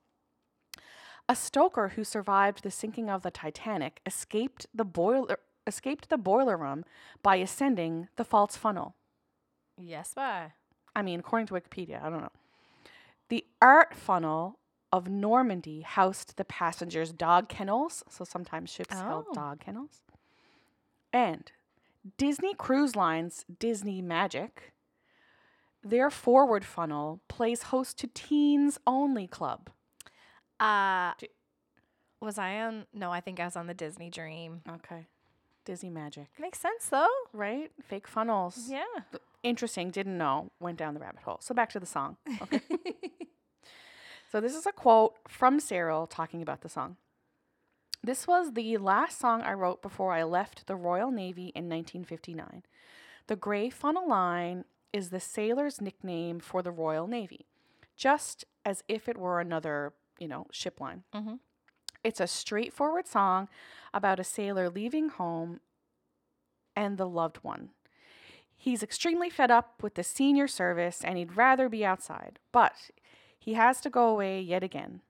A 1.29 1.37
stoker 1.37 1.91
who 1.91 2.03
survived 2.03 2.65
the 2.65 2.71
sinking 2.73 3.09
of 3.09 3.23
the 3.23 3.31
Titanic 3.31 4.01
escaped 4.05 4.67
the 4.75 4.85
boiler 4.85 5.39
escaped 5.65 6.09
the 6.11 6.17
boiler 6.19 6.57
room 6.57 6.85
by 7.23 7.37
ascending 7.37 8.09
the 8.17 8.25
false 8.25 8.57
funnel. 8.57 8.97
Yes, 9.79 10.13
bye. 10.13 10.55
I 10.97 11.03
mean, 11.03 11.21
according 11.21 11.47
to 11.47 11.55
Wikipedia, 11.55 12.03
I 12.03 12.11
don't 12.11 12.23
know. 12.23 12.33
The 13.29 13.45
aft 13.63 13.95
funnel 13.95 14.59
of 14.91 15.09
Normandie 15.09 15.83
housed 15.83 16.37
the 16.37 16.45
passengers' 16.45 17.13
dog 17.13 17.49
kennels, 17.49 18.03
so 18.11 18.25
sometimes 18.25 18.71
ships 18.71 18.99
held 18.99 19.27
Oh. 19.31 19.35
dog 19.35 19.61
kennels. 19.61 20.01
And 21.13 21.53
Disney 22.17 22.55
Cruise 22.55 22.97
Line's 22.97 23.45
Disney 23.59 24.03
Magic, 24.03 24.73
their 25.85 26.11
forward 26.11 26.65
funnel 26.65 27.21
plays 27.29 27.65
host 27.65 27.99
to 27.99 28.07
Teens 28.09 28.79
Only 28.87 29.27
Club. 29.27 29.71
Uh, 30.61 31.13
was 32.21 32.39
I 32.39 32.61
on? 32.61 32.87
No, 32.95 33.11
I 33.11 33.21
think 33.21 33.41
I 33.41 33.45
was 33.45 33.57
on 33.57 33.67
the 33.67 33.75
Disney 33.75 34.11
Dream. 34.11 34.63
Okay. 34.69 35.07
Disney 35.65 35.91
Magic, 35.91 36.27
Makes 36.41 36.59
sense 36.59 36.89
though. 36.89 37.07
right? 37.33 37.71
Fake 37.81 38.09
funnels. 38.09 38.67
Yeah. 38.69 38.83
Interesting, 39.45 39.91
didn't 39.91 40.19
know, 40.19 40.51
went 40.59 40.77
down 40.77 40.95
the 40.95 41.01
rabbit 41.01 41.23
hole. 41.23 41.39
So 41.41 41.55
back 41.55 41.71
to 41.71 41.81
the 41.81 41.87
song. 41.87 42.17
Okay. 42.43 42.61
So 44.31 44.41
this 44.41 44.55
is 44.55 44.65
a 44.65 44.73
quote 44.73 45.13
from 45.29 45.61
Cyril 45.61 46.07
talking 46.07 46.41
about 46.41 46.63
the 46.63 46.69
song. 46.71 46.97
This 48.05 48.27
was 48.27 48.53
the 48.53 48.77
last 48.79 49.19
song 49.19 49.43
I 49.43 49.53
wrote 49.53 49.81
before 49.81 50.13
I 50.13 50.25
left 50.25 50.67
the 50.67 50.75
Royal 50.75 51.13
Navy 51.13 51.53
in 51.55 51.69
1959. 51.69 52.65
The 53.29 53.37
gray 53.37 53.71
funnel 53.71 54.09
line 54.09 54.65
is 54.93 55.11
the 55.11 55.21
sailor's 55.21 55.81
nickname 55.81 56.41
for 56.41 56.63
the 56.63 56.73
Royal 56.73 57.07
Navy, 57.07 57.47
just 57.97 58.45
as 58.65 58.83
if 58.89 59.09
it 59.09 59.17
were 59.17 59.41
another, 59.41 59.93
you 60.19 60.27
know, 60.27 60.47
ship 60.51 60.81
line. 60.81 61.05
Mhm. 61.15 61.39
It's 62.03 62.21
a 62.21 62.27
straightforward 62.27 63.07
song 63.07 63.49
about 63.95 64.19
a 64.19 64.25
sailor 64.25 64.69
leaving 64.69 65.09
home 65.09 65.61
and 66.75 66.99
the 66.99 67.09
loved 67.09 67.39
one. 67.39 67.71
He's 68.57 68.83
extremely 68.83 69.31
fed 69.31 69.51
up 69.51 69.81
with 69.83 69.95
the 69.95 70.03
senior 70.03 70.49
service 70.49 71.05
and 71.05 71.17
he'd 71.17 71.37
rather 71.37 71.69
be 71.69 71.85
outside, 71.85 72.41
but 72.51 72.91
he 73.39 73.55
has 73.55 73.81
to 73.83 73.91
go 73.91 74.09
away 74.09 74.41
yet 74.41 74.65
again. 74.65 75.03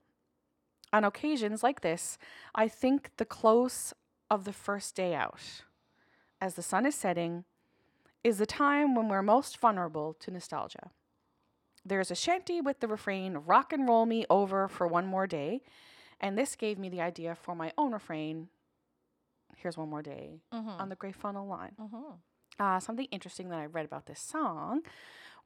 On 0.92 1.04
occasions 1.04 1.62
like 1.62 1.80
this, 1.80 2.18
I 2.54 2.68
think 2.68 3.10
the 3.16 3.24
close 3.24 3.94
of 4.30 4.44
the 4.44 4.52
first 4.52 4.94
day 4.94 5.14
out, 5.14 5.62
as 6.40 6.54
the 6.54 6.62
sun 6.62 6.84
is 6.86 6.94
setting, 6.94 7.44
is 8.22 8.38
the 8.38 8.46
time 8.46 8.94
when 8.94 9.08
we're 9.08 9.22
most 9.22 9.58
vulnerable 9.58 10.14
to 10.20 10.30
nostalgia. 10.30 10.90
There's 11.84 12.10
a 12.10 12.14
shanty 12.14 12.60
with 12.60 12.80
the 12.80 12.88
refrain, 12.88 13.38
Rock 13.38 13.72
and 13.72 13.88
roll 13.88 14.06
me 14.06 14.24
over 14.30 14.68
for 14.68 14.86
one 14.86 15.06
more 15.06 15.26
day, 15.26 15.62
and 16.20 16.38
this 16.38 16.54
gave 16.54 16.78
me 16.78 16.88
the 16.88 17.00
idea 17.00 17.34
for 17.34 17.54
my 17.54 17.72
own 17.78 17.92
refrain, 17.92 18.48
Here's 19.56 19.76
one 19.76 19.90
more 19.90 20.02
day, 20.02 20.40
Mm-hmm. 20.52 20.68
on 20.80 20.88
the 20.88 20.94
Gray 20.96 21.12
Funnel 21.12 21.46
line. 21.46 21.72
mm-hmm. 21.80 22.12
Uh, 22.58 22.78
something 22.80 23.06
interesting 23.10 23.48
that 23.48 23.58
I 23.58 23.66
read 23.66 23.86
about 23.86 24.06
this 24.06 24.20
song 24.20 24.82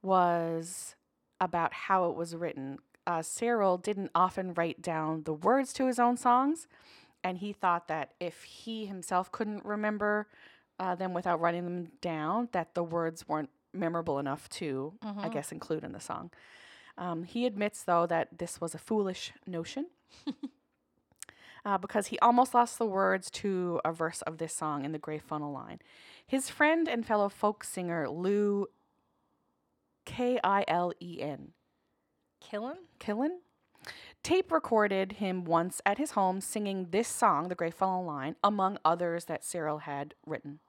was 0.01 0.95
about 1.39 1.73
how 1.73 2.09
it 2.09 2.15
was 2.15 2.35
written. 2.35 2.79
Uh, 3.07 3.21
Cyril 3.23 3.77
didn't 3.77 4.11
often 4.13 4.53
write 4.53 4.81
down 4.81 5.23
the 5.23 5.33
words 5.33 5.71
to 5.73 5.87
his 5.87 5.97
own 5.97 6.17
songs, 6.17 6.67
and 7.23 7.37
he 7.39 7.53
thought 7.53 7.87
that 7.87 8.11
if 8.19 8.43
he 8.43 8.85
himself 8.85 9.31
couldn't 9.31 9.65
remember 9.65 10.27
uh, 10.79 10.93
them 10.93 11.13
without 11.13 11.39
writing 11.41 11.63
them 11.63 11.91
down, 12.01 12.49
that 12.51 12.75
the 12.75 12.83
words 12.83 13.27
weren't 13.27 13.49
memorable 13.73 14.19
enough 14.19 14.47
to, 14.49 14.93
I 15.01 15.07
Mhm. 15.29 15.31
guess, 15.31 15.51
include 15.51 15.83
in 15.83 15.91
the 15.93 15.99
song. 15.99 16.29
Um, 16.99 17.23
he 17.23 17.45
admits, 17.47 17.81
though, 17.83 18.05
that 18.07 18.37
this 18.37 18.59
was 18.61 18.75
a 18.75 18.77
foolish 18.77 19.33
notion. 19.47 19.87
Uh, 21.65 21.77
because 21.77 22.07
he 22.07 22.19
almost 22.19 22.53
lost 22.53 22.77
the 22.77 22.85
words 22.85 23.29
to 23.29 23.81
a 23.83 23.91
verse 23.91 24.21
of 24.21 24.37
this 24.37 24.53
song 24.53 24.85
in 24.85 24.93
the 24.93 24.97
Gray 24.99 25.17
Funnel 25.17 25.51
line. 25.51 25.79
His 26.25 26.49
friend 26.49 26.87
and 26.87 27.05
fellow 27.05 27.27
folk 27.27 27.61
singer 27.65 28.07
Lou 28.09 28.67
K 30.05 30.39
I 30.45 30.63
L 30.65 30.93
E 31.01 31.19
N 31.21 31.51
Killing? 32.39 32.77
Killen 32.99 33.39
tape 34.27 34.51
recorded 34.51 35.13
him 35.13 35.45
once 35.45 35.81
at 35.85 35.97
his 35.97 36.11
home 36.11 36.41
singing 36.41 36.87
this 36.91 37.07
song, 37.07 37.47
the 37.47 37.55
Gray 37.55 37.71
Funnel 37.71 38.03
line, 38.03 38.35
among 38.43 38.77
others 38.83 39.23
that 39.25 39.45
Cyril 39.45 39.79
had 39.79 40.13
written. 40.25 40.59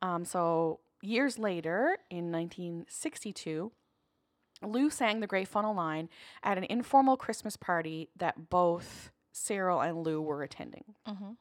Um, 0.00 0.24
so 0.24 0.80
years 1.02 1.38
later, 1.38 1.98
in 2.08 2.32
1962, 2.32 3.72
Lou 4.62 4.88
sang 4.88 5.20
the 5.20 5.26
Gray 5.26 5.44
Funnel 5.44 5.74
line 5.74 6.08
at 6.42 6.56
an 6.56 6.64
informal 6.64 7.18
Christmas 7.18 7.58
party 7.58 8.08
that 8.16 8.48
both 8.48 9.10
Cyril 9.32 9.82
and 9.82 9.98
Lou 9.98 10.22
were 10.22 10.42
attending. 10.42 10.84
Mm-hmm. 11.06 11.32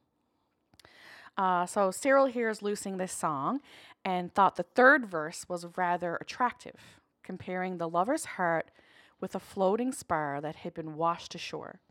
Uh, 1.42 1.66
so 1.66 1.92
Cyril 1.92 2.26
hears 2.26 2.62
Lou 2.62 2.76
sing 2.76 2.98
this 2.98 3.14
song 3.14 3.62
and 4.04 4.34
thought 4.34 4.58
the 4.58 4.64
third 4.64 5.06
verse 5.06 5.46
was 5.48 5.66
rather 5.78 6.18
attractive, 6.18 7.00
comparing 7.24 7.78
the 7.78 7.88
lover's 7.88 8.26
heart 8.26 8.70
with 9.20 9.36
a 9.36 9.40
floating 9.40 9.92
spar 9.92 10.42
that 10.42 10.58
had 10.58 10.74
been 10.74 10.96
washed 10.96 11.36
ashore. 11.36 11.82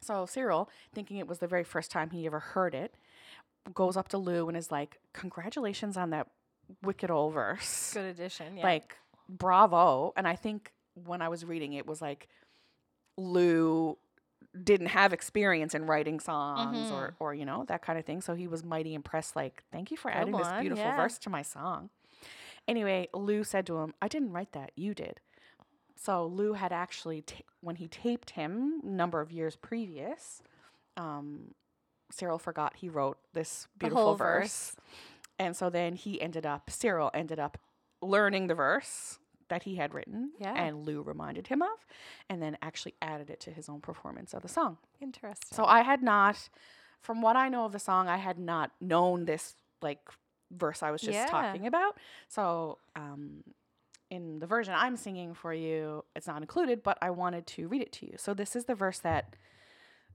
So 0.00 0.26
Cyril, 0.26 0.68
thinking 0.94 1.16
it 1.16 1.26
was 1.26 1.38
the 1.38 1.46
very 1.46 1.64
first 1.64 1.90
time 1.90 2.10
he 2.10 2.26
ever 2.26 2.40
heard 2.40 2.74
it, 2.74 2.94
goes 3.74 3.96
up 3.96 4.08
to 4.08 4.18
Lou 4.18 4.48
and 4.48 4.56
is 4.56 4.70
like, 4.70 4.98
"Congratulations 5.12 5.96
on 5.96 6.10
that 6.10 6.28
wicked 6.82 7.10
old 7.10 7.34
verse! 7.34 7.92
Good 7.94 8.04
addition. 8.04 8.58
Yeah. 8.58 8.64
Like, 8.64 8.96
bravo!" 9.28 10.12
And 10.16 10.28
I 10.28 10.36
think 10.36 10.72
when 11.04 11.22
I 11.22 11.28
was 11.28 11.44
reading 11.44 11.74
it 11.74 11.86
was 11.86 12.00
like 12.00 12.28
Lou 13.16 13.98
didn't 14.62 14.88
have 14.88 15.12
experience 15.12 15.74
in 15.74 15.86
writing 15.86 16.20
songs 16.20 16.90
or 16.90 17.08
mm-hmm. 17.08 17.14
or 17.20 17.34
you 17.34 17.44
know 17.44 17.64
that 17.68 17.82
kind 17.82 17.98
of 17.98 18.04
thing 18.04 18.20
so 18.20 18.34
he 18.34 18.46
was 18.46 18.64
mighty 18.64 18.94
impressed 18.94 19.36
like 19.36 19.62
thank 19.70 19.90
you 19.90 19.96
for 19.96 20.10
adding 20.10 20.34
this 20.36 20.48
beautiful 20.60 20.84
yeah. 20.84 20.96
verse 20.96 21.18
to 21.18 21.28
my 21.28 21.42
song 21.42 21.90
anyway 22.66 23.06
lou 23.12 23.44
said 23.44 23.66
to 23.66 23.76
him 23.78 23.92
i 24.00 24.08
didn't 24.08 24.32
write 24.32 24.52
that 24.52 24.70
you 24.74 24.94
did 24.94 25.20
so 25.96 26.26
lou 26.26 26.52
had 26.52 26.72
actually 26.72 27.22
ta- 27.22 27.40
when 27.60 27.76
he 27.76 27.88
taped 27.88 28.30
him 28.30 28.80
a 28.84 28.86
number 28.86 29.20
of 29.20 29.32
years 29.32 29.56
previous 29.56 30.42
um 30.96 31.54
cyril 32.10 32.38
forgot 32.38 32.76
he 32.76 32.88
wrote 32.88 33.18
this 33.32 33.66
beautiful 33.78 34.04
whole 34.04 34.14
verse 34.14 34.76
and 35.38 35.56
so 35.56 35.68
then 35.70 35.94
he 35.94 36.20
ended 36.20 36.46
up 36.46 36.70
cyril 36.70 37.10
ended 37.14 37.38
up 37.38 37.58
learning 38.02 38.46
the 38.46 38.54
verse 38.54 39.18
that 39.48 39.62
he 39.62 39.76
had 39.76 39.94
written 39.94 40.30
Yeah. 40.38 40.54
and 40.54 40.84
lou 40.84 41.02
reminded 41.02 41.46
him 41.48 41.62
of 41.62 41.86
and 42.28 42.42
then 42.42 42.56
actually 42.62 42.94
added 43.00 43.30
it 43.30 43.40
to 43.40 43.50
his 43.50 43.68
own 43.68 43.80
performance 43.80 44.34
of 44.34 44.42
the 44.42 44.48
song 44.48 44.78
Interesting. 45.00 45.54
so 45.56 45.64
I 45.64 45.82
had 45.82 46.02
not, 46.02 46.48
from 47.00 47.22
what 47.22 47.36
I 47.36 47.48
know 47.48 47.64
of 47.66 47.72
the 47.72 47.78
song, 47.78 48.08
I 48.08 48.16
had 48.16 48.38
not 48.38 48.72
known 48.80 49.24
this 49.26 49.54
like 49.82 50.00
verse 50.50 50.82
I 50.82 50.90
was 50.90 51.00
just 51.00 51.12
Yeah. 51.12 51.26
talking 51.26 51.66
about. 51.66 51.98
So 52.28 52.78
um, 52.96 53.44
in 54.10 54.38
the 54.38 54.46
version 54.46 54.74
I'm 54.76 54.96
singing 54.96 55.34
for 55.34 55.52
you, 55.52 56.04
it's 56.14 56.26
not 56.26 56.42
included, 56.42 56.82
but 56.82 56.98
I 57.02 57.10
wanted 57.10 57.46
to 57.48 57.68
read 57.68 57.82
it 57.82 57.92
to 57.92 58.06
you. 58.06 58.14
So 58.16 58.34
this 58.34 58.54
is 58.54 58.66
the 58.66 58.74
verse 58.74 58.98
that 59.00 59.36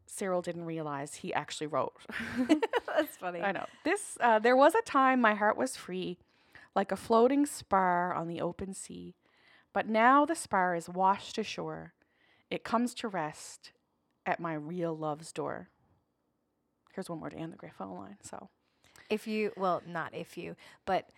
Cyril 0.06 0.41
didn't 0.41 0.65
realize 0.65 1.15
he 1.15 1.34
actually 1.34 1.67
wrote. 1.67 1.93
That's 2.88 3.17
funny. 3.17 3.41
I 3.41 3.51
know. 3.51 3.65
This 3.84 4.17
uh, 4.19 4.39
there 4.39 4.56
was 4.56 4.75
a 4.75 4.82
time 4.82 5.21
my 5.21 5.34
heart 5.34 5.58
was 5.58 5.75
free, 5.75 6.17
like 6.75 6.91
a 6.91 6.97
floating 6.97 7.45
spar 7.45 8.13
on 8.13 8.27
the 8.27 8.41
open 8.41 8.73
sea. 8.73 9.15
But 9.73 9.88
now 9.88 10.25
the 10.25 10.36
spar 10.36 10.75
is 10.75 10.89
washed 10.89 11.38
ashore. 11.38 11.93
It 12.49 12.63
comes 12.65 12.93
to 12.95 13.08
rest 13.08 13.71
at 14.25 14.39
my 14.39 14.54
real 14.54 14.97
love's 14.97 15.32
door. 15.32 15.69
Here's 16.93 17.10
one 17.10 17.19
more 17.19 17.30
to 17.30 17.38
end 17.38 17.54
the 17.54 17.58
Gray 17.58 17.71
Funnel 17.77 17.97
line. 17.97 18.17
So 18.21 18.49
If 19.10 19.27
you, 19.27 19.54
well, 19.56 19.82
not 19.88 20.13
if 20.13 20.38
you, 20.38 20.58
but 20.86 21.10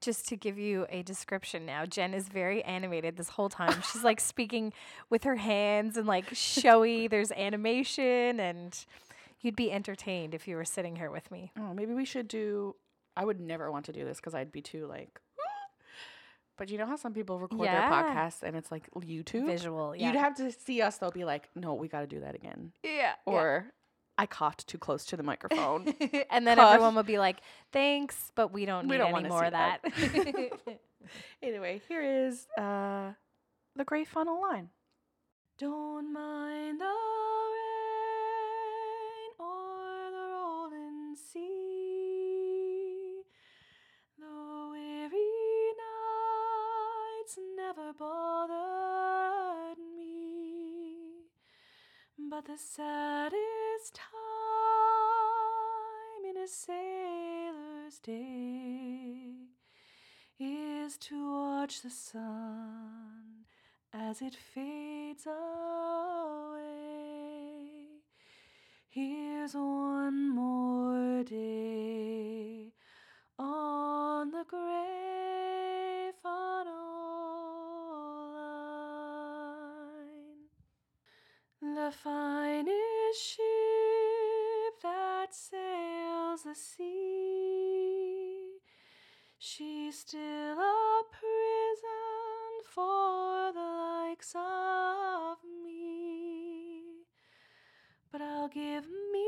just 0.00 0.28
to 0.28 0.36
give 0.36 0.58
you 0.58 0.86
a 0.90 1.02
description 1.02 1.64
now, 1.66 1.86
Jen 1.86 2.14
is 2.14 2.28
very 2.28 2.62
animated 2.64 3.16
this 3.16 3.30
whole 3.30 3.48
time. 3.48 3.82
She's 3.92 4.04
like 4.04 4.20
speaking 4.34 4.72
with 5.10 5.24
her 5.24 5.36
hands 5.36 5.96
and 5.96 6.06
like 6.06 6.26
showy. 6.34 7.08
There's 7.08 7.32
animation, 7.32 8.38
and 8.40 8.76
you'd 9.40 9.56
be 9.56 9.72
entertained 9.72 10.34
if 10.34 10.46
you 10.46 10.56
were 10.56 10.64
sitting 10.64 10.96
here 10.96 11.10
with 11.10 11.30
me. 11.30 11.52
oh, 11.58 11.74
maybe 11.74 11.92
we 11.94 12.04
should 12.04 12.28
do. 12.28 12.76
I 13.16 13.24
would 13.24 13.40
never 13.40 13.70
want 13.70 13.84
to 13.86 13.92
do 13.92 14.04
this 14.04 14.18
because 14.18 14.34
I'd 14.34 14.52
be 14.52 14.62
too 14.62 14.86
like. 14.86 15.20
But 16.56 16.70
you 16.70 16.78
know 16.78 16.86
how 16.86 16.94
some 16.96 17.12
people 17.12 17.40
record 17.40 17.64
Yeah. 17.64 17.80
their 17.80 17.90
podcasts 17.90 18.42
and 18.44 18.54
it's 18.54 18.70
like 18.70 18.88
YouTube? 18.96 19.46
Visual. 19.46 19.96
Yeah. 19.96 20.06
You'd 20.12 20.16
have 20.16 20.36
to 20.36 20.52
see 20.52 20.82
us, 20.82 20.98
they'll 20.98 21.10
be 21.10 21.24
like, 21.24 21.48
no, 21.56 21.74
we 21.74 21.88
got 21.88 22.02
to 22.02 22.06
do 22.06 22.20
that 22.20 22.36
again. 22.36 22.70
yeah. 22.84 23.14
Or 23.26 23.72
I 24.16 24.26
coughed 24.26 24.66
too 24.68 24.78
close 24.78 25.04
to 25.06 25.16
the 25.16 25.22
microphone. 25.22 25.92
and 26.30 26.46
then 26.46 26.56
Cough. 26.58 26.74
everyone 26.74 26.94
would 26.96 27.06
be 27.06 27.18
like, 27.18 27.38
"Thanks, 27.72 28.30
but 28.34 28.52
we 28.52 28.64
don't 28.64 28.86
We 28.86 28.96
need 28.96 29.02
don't 29.02 29.16
any 29.16 29.28
more 29.28 29.44
of 29.44 29.52
that." 29.52 29.80
that. 29.82 30.78
anyway, 31.42 31.80
here 31.88 32.02
is 32.02 32.46
uh, 32.56 33.12
the 33.76 33.84
Gray 33.84 34.04
Funnel 34.04 34.40
line. 34.40 34.70
Don't 35.58 36.12
mind 36.12 36.80
the 36.80 36.84
rain 36.84 36.90
or 39.38 40.10
the 40.10 40.26
rolling 40.32 41.16
sea. 41.16 43.22
The 44.18 44.68
weary 44.70 45.72
nights 45.82 47.38
never 47.56 47.92
bothered 47.98 49.78
me. 49.96 51.28
But 52.30 52.44
the 52.46 52.56
saddest 52.58 53.36
time 53.90 54.12
in 56.28 56.36
a 56.36 56.48
sailor's 56.48 57.98
day 58.02 59.48
is 60.38 60.96
to 60.98 61.32
watch 61.32 61.82
the 61.82 61.90
sun 61.90 63.44
as 63.92 64.22
it 64.22 64.34
fades 64.34 65.26
away. 65.26 65.34
Here's 68.88 69.54
one 69.54 70.30
more 70.34 70.53
the 86.44 86.54
sea. 86.54 88.34
She's 89.38 89.98
still 90.00 90.20
a 90.20 91.02
prison 91.10 92.62
for 92.70 93.50
the 93.52 93.60
likes 93.60 94.34
of 94.34 95.38
me. 95.64 97.06
But 98.12 98.20
I'll 98.20 98.48
give 98.48 98.84
me 98.84 99.26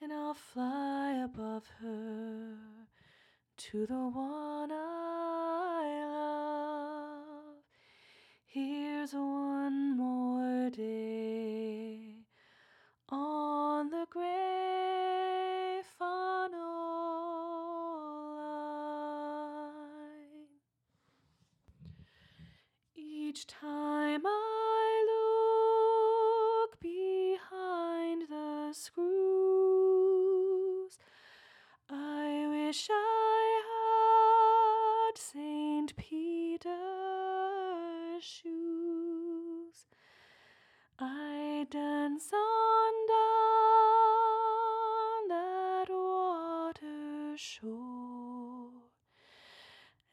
and 0.00 0.12
I'll 0.14 0.32
fly 0.32 1.20
above 1.22 1.66
her 1.82 2.56
to 3.58 3.86
the 3.86 4.08
one 4.08 4.72
I 4.72 6.06
love. 6.06 6.50
Here's 9.10 9.22
one 9.22 9.96
more 9.96 10.70
day 10.70 11.98
on 13.08 13.90
the 13.90 14.06
gray 14.10 15.80
funnel 15.98 16.58
line. 18.36 19.80
Each 22.94 23.46
time 23.46 24.22
I 24.26 25.04
look 26.62 26.80
behind 26.80 28.28
the 28.28 28.72
screws, 28.72 28.98
I 31.88 32.46
wish 32.48 32.88
I 32.90 33.62
had 35.08 35.18
St. 35.18 35.96
Peter's 35.96 36.70
shoes. 38.20 38.49
I 42.00 42.02
dance 42.02 42.32
on 42.32 42.92
down 43.08 43.68
that 45.28 45.88
water 45.90 47.36
shore, 47.36 48.70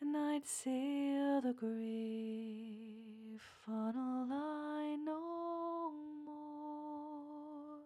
and 0.02 0.18
I'd 0.18 0.46
sail 0.46 1.40
the 1.40 1.54
gray 1.54 3.38
funnel 3.66 4.28
line 4.28 5.06
no 5.06 5.94
more. 6.26 7.80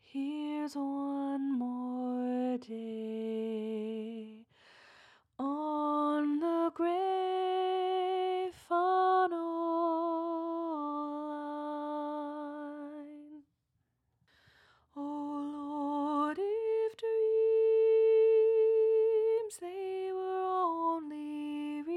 Here's 0.00 0.74
one 0.74 1.58
more 1.58 2.56
day 2.56 3.01
dreams 19.52 19.58
they 19.60 20.10
were 20.12 20.44
only 20.44 21.82
real, 21.82 21.94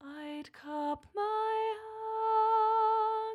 I'd 0.00 0.52
cup 0.52 1.06
my 1.14 1.74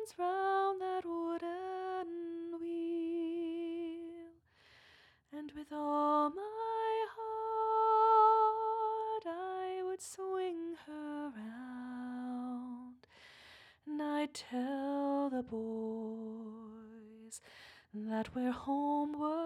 hands 0.00 0.14
round 0.18 0.80
that 0.80 1.04
wooden 1.04 2.58
wheel, 2.60 4.32
and 5.32 5.52
with 5.56 5.72
all 5.72 6.30
my 6.30 7.06
heart 7.16 9.26
I 9.26 9.82
would 9.84 10.02
swing 10.02 10.76
her 10.86 11.32
round, 11.36 13.06
and 13.86 14.02
I'd 14.02 14.34
tell 14.34 15.30
the 15.30 15.42
boys 15.42 15.60
that 17.92 18.34
we're 18.34 18.52
homeward 18.52 19.43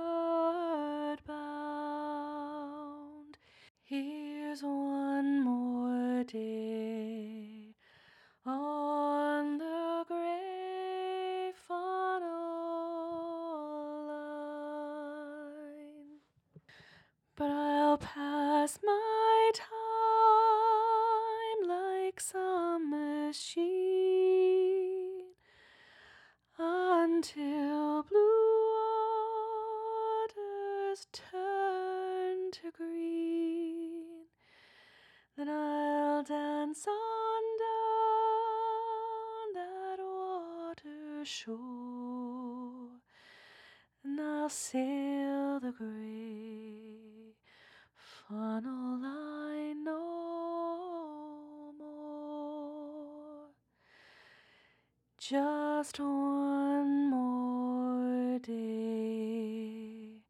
like 22.19 22.23
some 22.23 22.91
machine 22.91 23.69
until 26.59 28.03
blue 28.03 28.73
waters 30.27 31.07
turn 31.13 32.51
to 32.51 32.73
green. 32.77 34.27
Then 35.37 35.49
I'll 35.49 36.25
dance 36.25 36.89
on 36.89 37.43
down 37.65 39.55
that 39.55 39.99
water 40.03 41.25
shore, 41.25 43.01
and 44.03 44.21
I'll 44.21 44.49
sail 44.49 45.61
the 45.61 45.71
gray 45.71 46.28
Just 55.79 56.01
one 56.01 57.09
more 57.09 58.39
day 58.41 60.23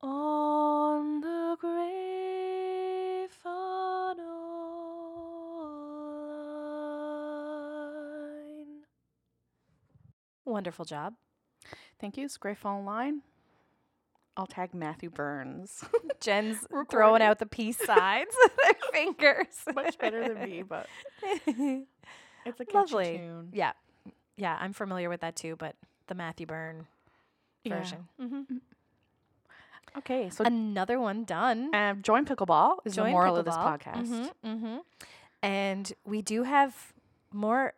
on 0.00 1.20
the 1.20 1.56
gray 1.58 3.26
funnel 3.28 4.22
line. 8.46 8.84
Wonderful 10.44 10.84
job. 10.84 11.14
Thank 12.00 12.16
you. 12.16 12.28
Funnel 12.28 12.84
Line. 12.84 13.22
I'll 14.36 14.46
tag 14.46 14.72
Matthew 14.72 15.10
Byrne's. 15.10 15.82
Jen's 16.20 16.58
Recording. 16.70 16.86
throwing 16.88 17.22
out 17.22 17.40
the 17.40 17.46
peace 17.46 17.84
signs 17.84 18.30
with 18.44 18.52
her 18.64 18.74
fingers. 18.92 19.56
Much 19.74 19.98
better 19.98 20.20
than 20.28 20.38
me, 20.48 20.62
but 20.62 20.86
it's 21.48 22.60
a 22.60 22.64
catchy 22.64 22.94
Lovely. 22.94 23.16
tune. 23.18 23.48
Yeah. 23.52 23.72
Yeah, 24.36 24.56
I'm 24.60 24.72
familiar 24.72 25.08
with 25.08 25.20
that 25.20 25.36
too, 25.36 25.56
but 25.56 25.76
the 26.08 26.14
Matthew 26.14 26.46
Byrne 26.46 26.86
Yeah. 27.64 27.78
version. 27.78 28.08
hmm 28.18 28.42
Okay, 29.98 30.28
so 30.28 30.44
Another 30.44 31.00
one 31.00 31.24
done. 31.24 31.74
um, 31.74 32.02
join 32.02 32.26
pickleball 32.26 32.78
is 32.84 32.94
the 32.96 33.04
moral 33.06 33.36
of 33.36 33.46
this 33.46 33.56
podcast. 33.56 34.30
hmm 34.44 34.76
And 35.42 35.90
we 36.04 36.20
do 36.22 36.42
have 36.42 36.92
more. 37.32 37.72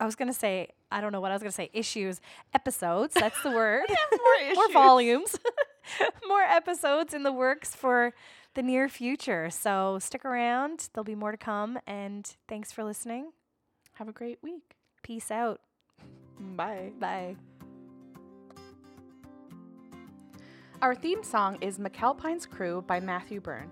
I 0.00 0.06
was 0.06 0.16
going 0.16 0.28
to 0.28 0.34
say 0.34 0.68
I 0.90 1.00
don't 1.00 1.12
know 1.12 1.20
what 1.20 1.30
I 1.30 1.34
was 1.34 1.42
going 1.42 1.50
to 1.50 1.54
say, 1.56 1.70
issues, 1.74 2.20
episodes. 2.54 3.14
That's 3.14 3.40
the 3.42 3.50
word. 3.50 3.84
more 4.12 4.54
more 4.54 4.72
volumes, 4.72 5.36
more 6.28 6.42
episodes 6.42 7.12
in 7.12 7.22
the 7.22 7.32
works 7.32 7.74
for 7.74 8.14
the 8.54 8.62
near 8.62 8.88
future. 8.88 9.50
So 9.50 9.98
stick 9.98 10.24
around. 10.24 10.88
There'll 10.94 11.04
be 11.04 11.14
more 11.14 11.32
to 11.32 11.36
come. 11.36 11.78
And 11.86 12.30
thanks 12.48 12.72
for 12.72 12.82
listening. 12.84 13.32
Have 13.94 14.08
a 14.08 14.12
great 14.12 14.38
week. 14.42 14.76
Peace 15.04 15.30
out. 15.30 15.60
Bye. 16.56 16.92
Bye. 16.98 17.36
Our 20.80 20.94
theme 20.94 21.22
song 21.22 21.58
is 21.60 21.78
McAlpine's 21.78 22.46
Crew 22.46 22.82
by 22.86 23.00
Matthew 23.00 23.40
Byrne. 23.40 23.70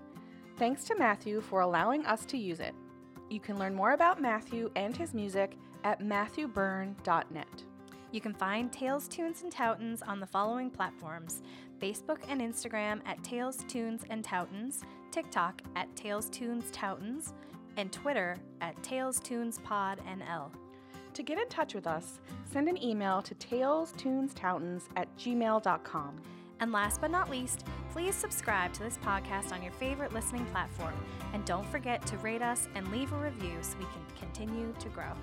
Thanks 0.57 0.83
to 0.85 0.95
Matthew 0.95 1.41
for 1.41 1.61
allowing 1.61 2.05
us 2.05 2.23
to 2.27 2.37
use 2.37 2.59
it. 2.59 2.75
You 3.31 3.39
can 3.39 3.57
learn 3.57 3.73
more 3.73 3.93
about 3.93 4.21
Matthew 4.21 4.69
and 4.75 4.95
his 4.95 5.15
music 5.15 5.57
at 5.83 6.01
matthewbyrne.net. 6.01 7.63
You 8.11 8.21
can 8.21 8.35
find 8.35 8.71
Tales, 8.71 9.07
Tunes, 9.07 9.41
and 9.41 9.51
Toutons 9.51 10.07
on 10.07 10.19
the 10.19 10.27
following 10.27 10.69
platforms 10.69 11.41
Facebook 11.81 12.19
and 12.29 12.41
Instagram 12.41 13.01
at 13.07 13.23
Tales, 13.23 13.63
Tunes, 13.67 14.03
and 14.11 14.23
Toutons, 14.23 14.83
TikTok 15.09 15.63
at 15.75 15.93
Tales, 15.95 16.29
Tunes, 16.29 16.65
Toutons, 16.71 17.33
and 17.75 17.91
Twitter 17.91 18.37
at 18.61 18.81
Tales, 18.83 19.19
Tunes, 19.19 19.59
Pod, 19.63 19.99
NL. 20.07 20.51
To 21.13 21.21
get 21.21 21.37
in 21.37 21.47
touch 21.47 21.75
with 21.75 21.85
us, 21.85 22.19
send 22.51 22.67
an 22.67 22.81
email 22.81 23.21
to 23.21 23.35
talestunestoutons 23.35 24.83
at 24.95 25.15
gmail.com. 25.17 26.15
And 26.59 26.71
last 26.71 27.01
but 27.01 27.11
not 27.11 27.29
least, 27.29 27.65
please 27.91 28.15
subscribe 28.15 28.73
to 28.73 28.83
this 28.83 28.97
podcast 28.97 29.51
on 29.51 29.61
your 29.61 29.73
favorite 29.73 30.13
listening 30.13 30.45
platform. 30.47 30.93
And 31.33 31.45
don't 31.45 31.67
forget 31.67 32.05
to 32.07 32.17
rate 32.17 32.41
us 32.41 32.67
and 32.73 32.91
leave 32.91 33.13
a 33.13 33.17
review 33.17 33.57
so 33.61 33.77
we 33.77 33.85
can 33.85 34.03
continue 34.17 34.73
to 34.79 34.89
grow. 34.89 35.13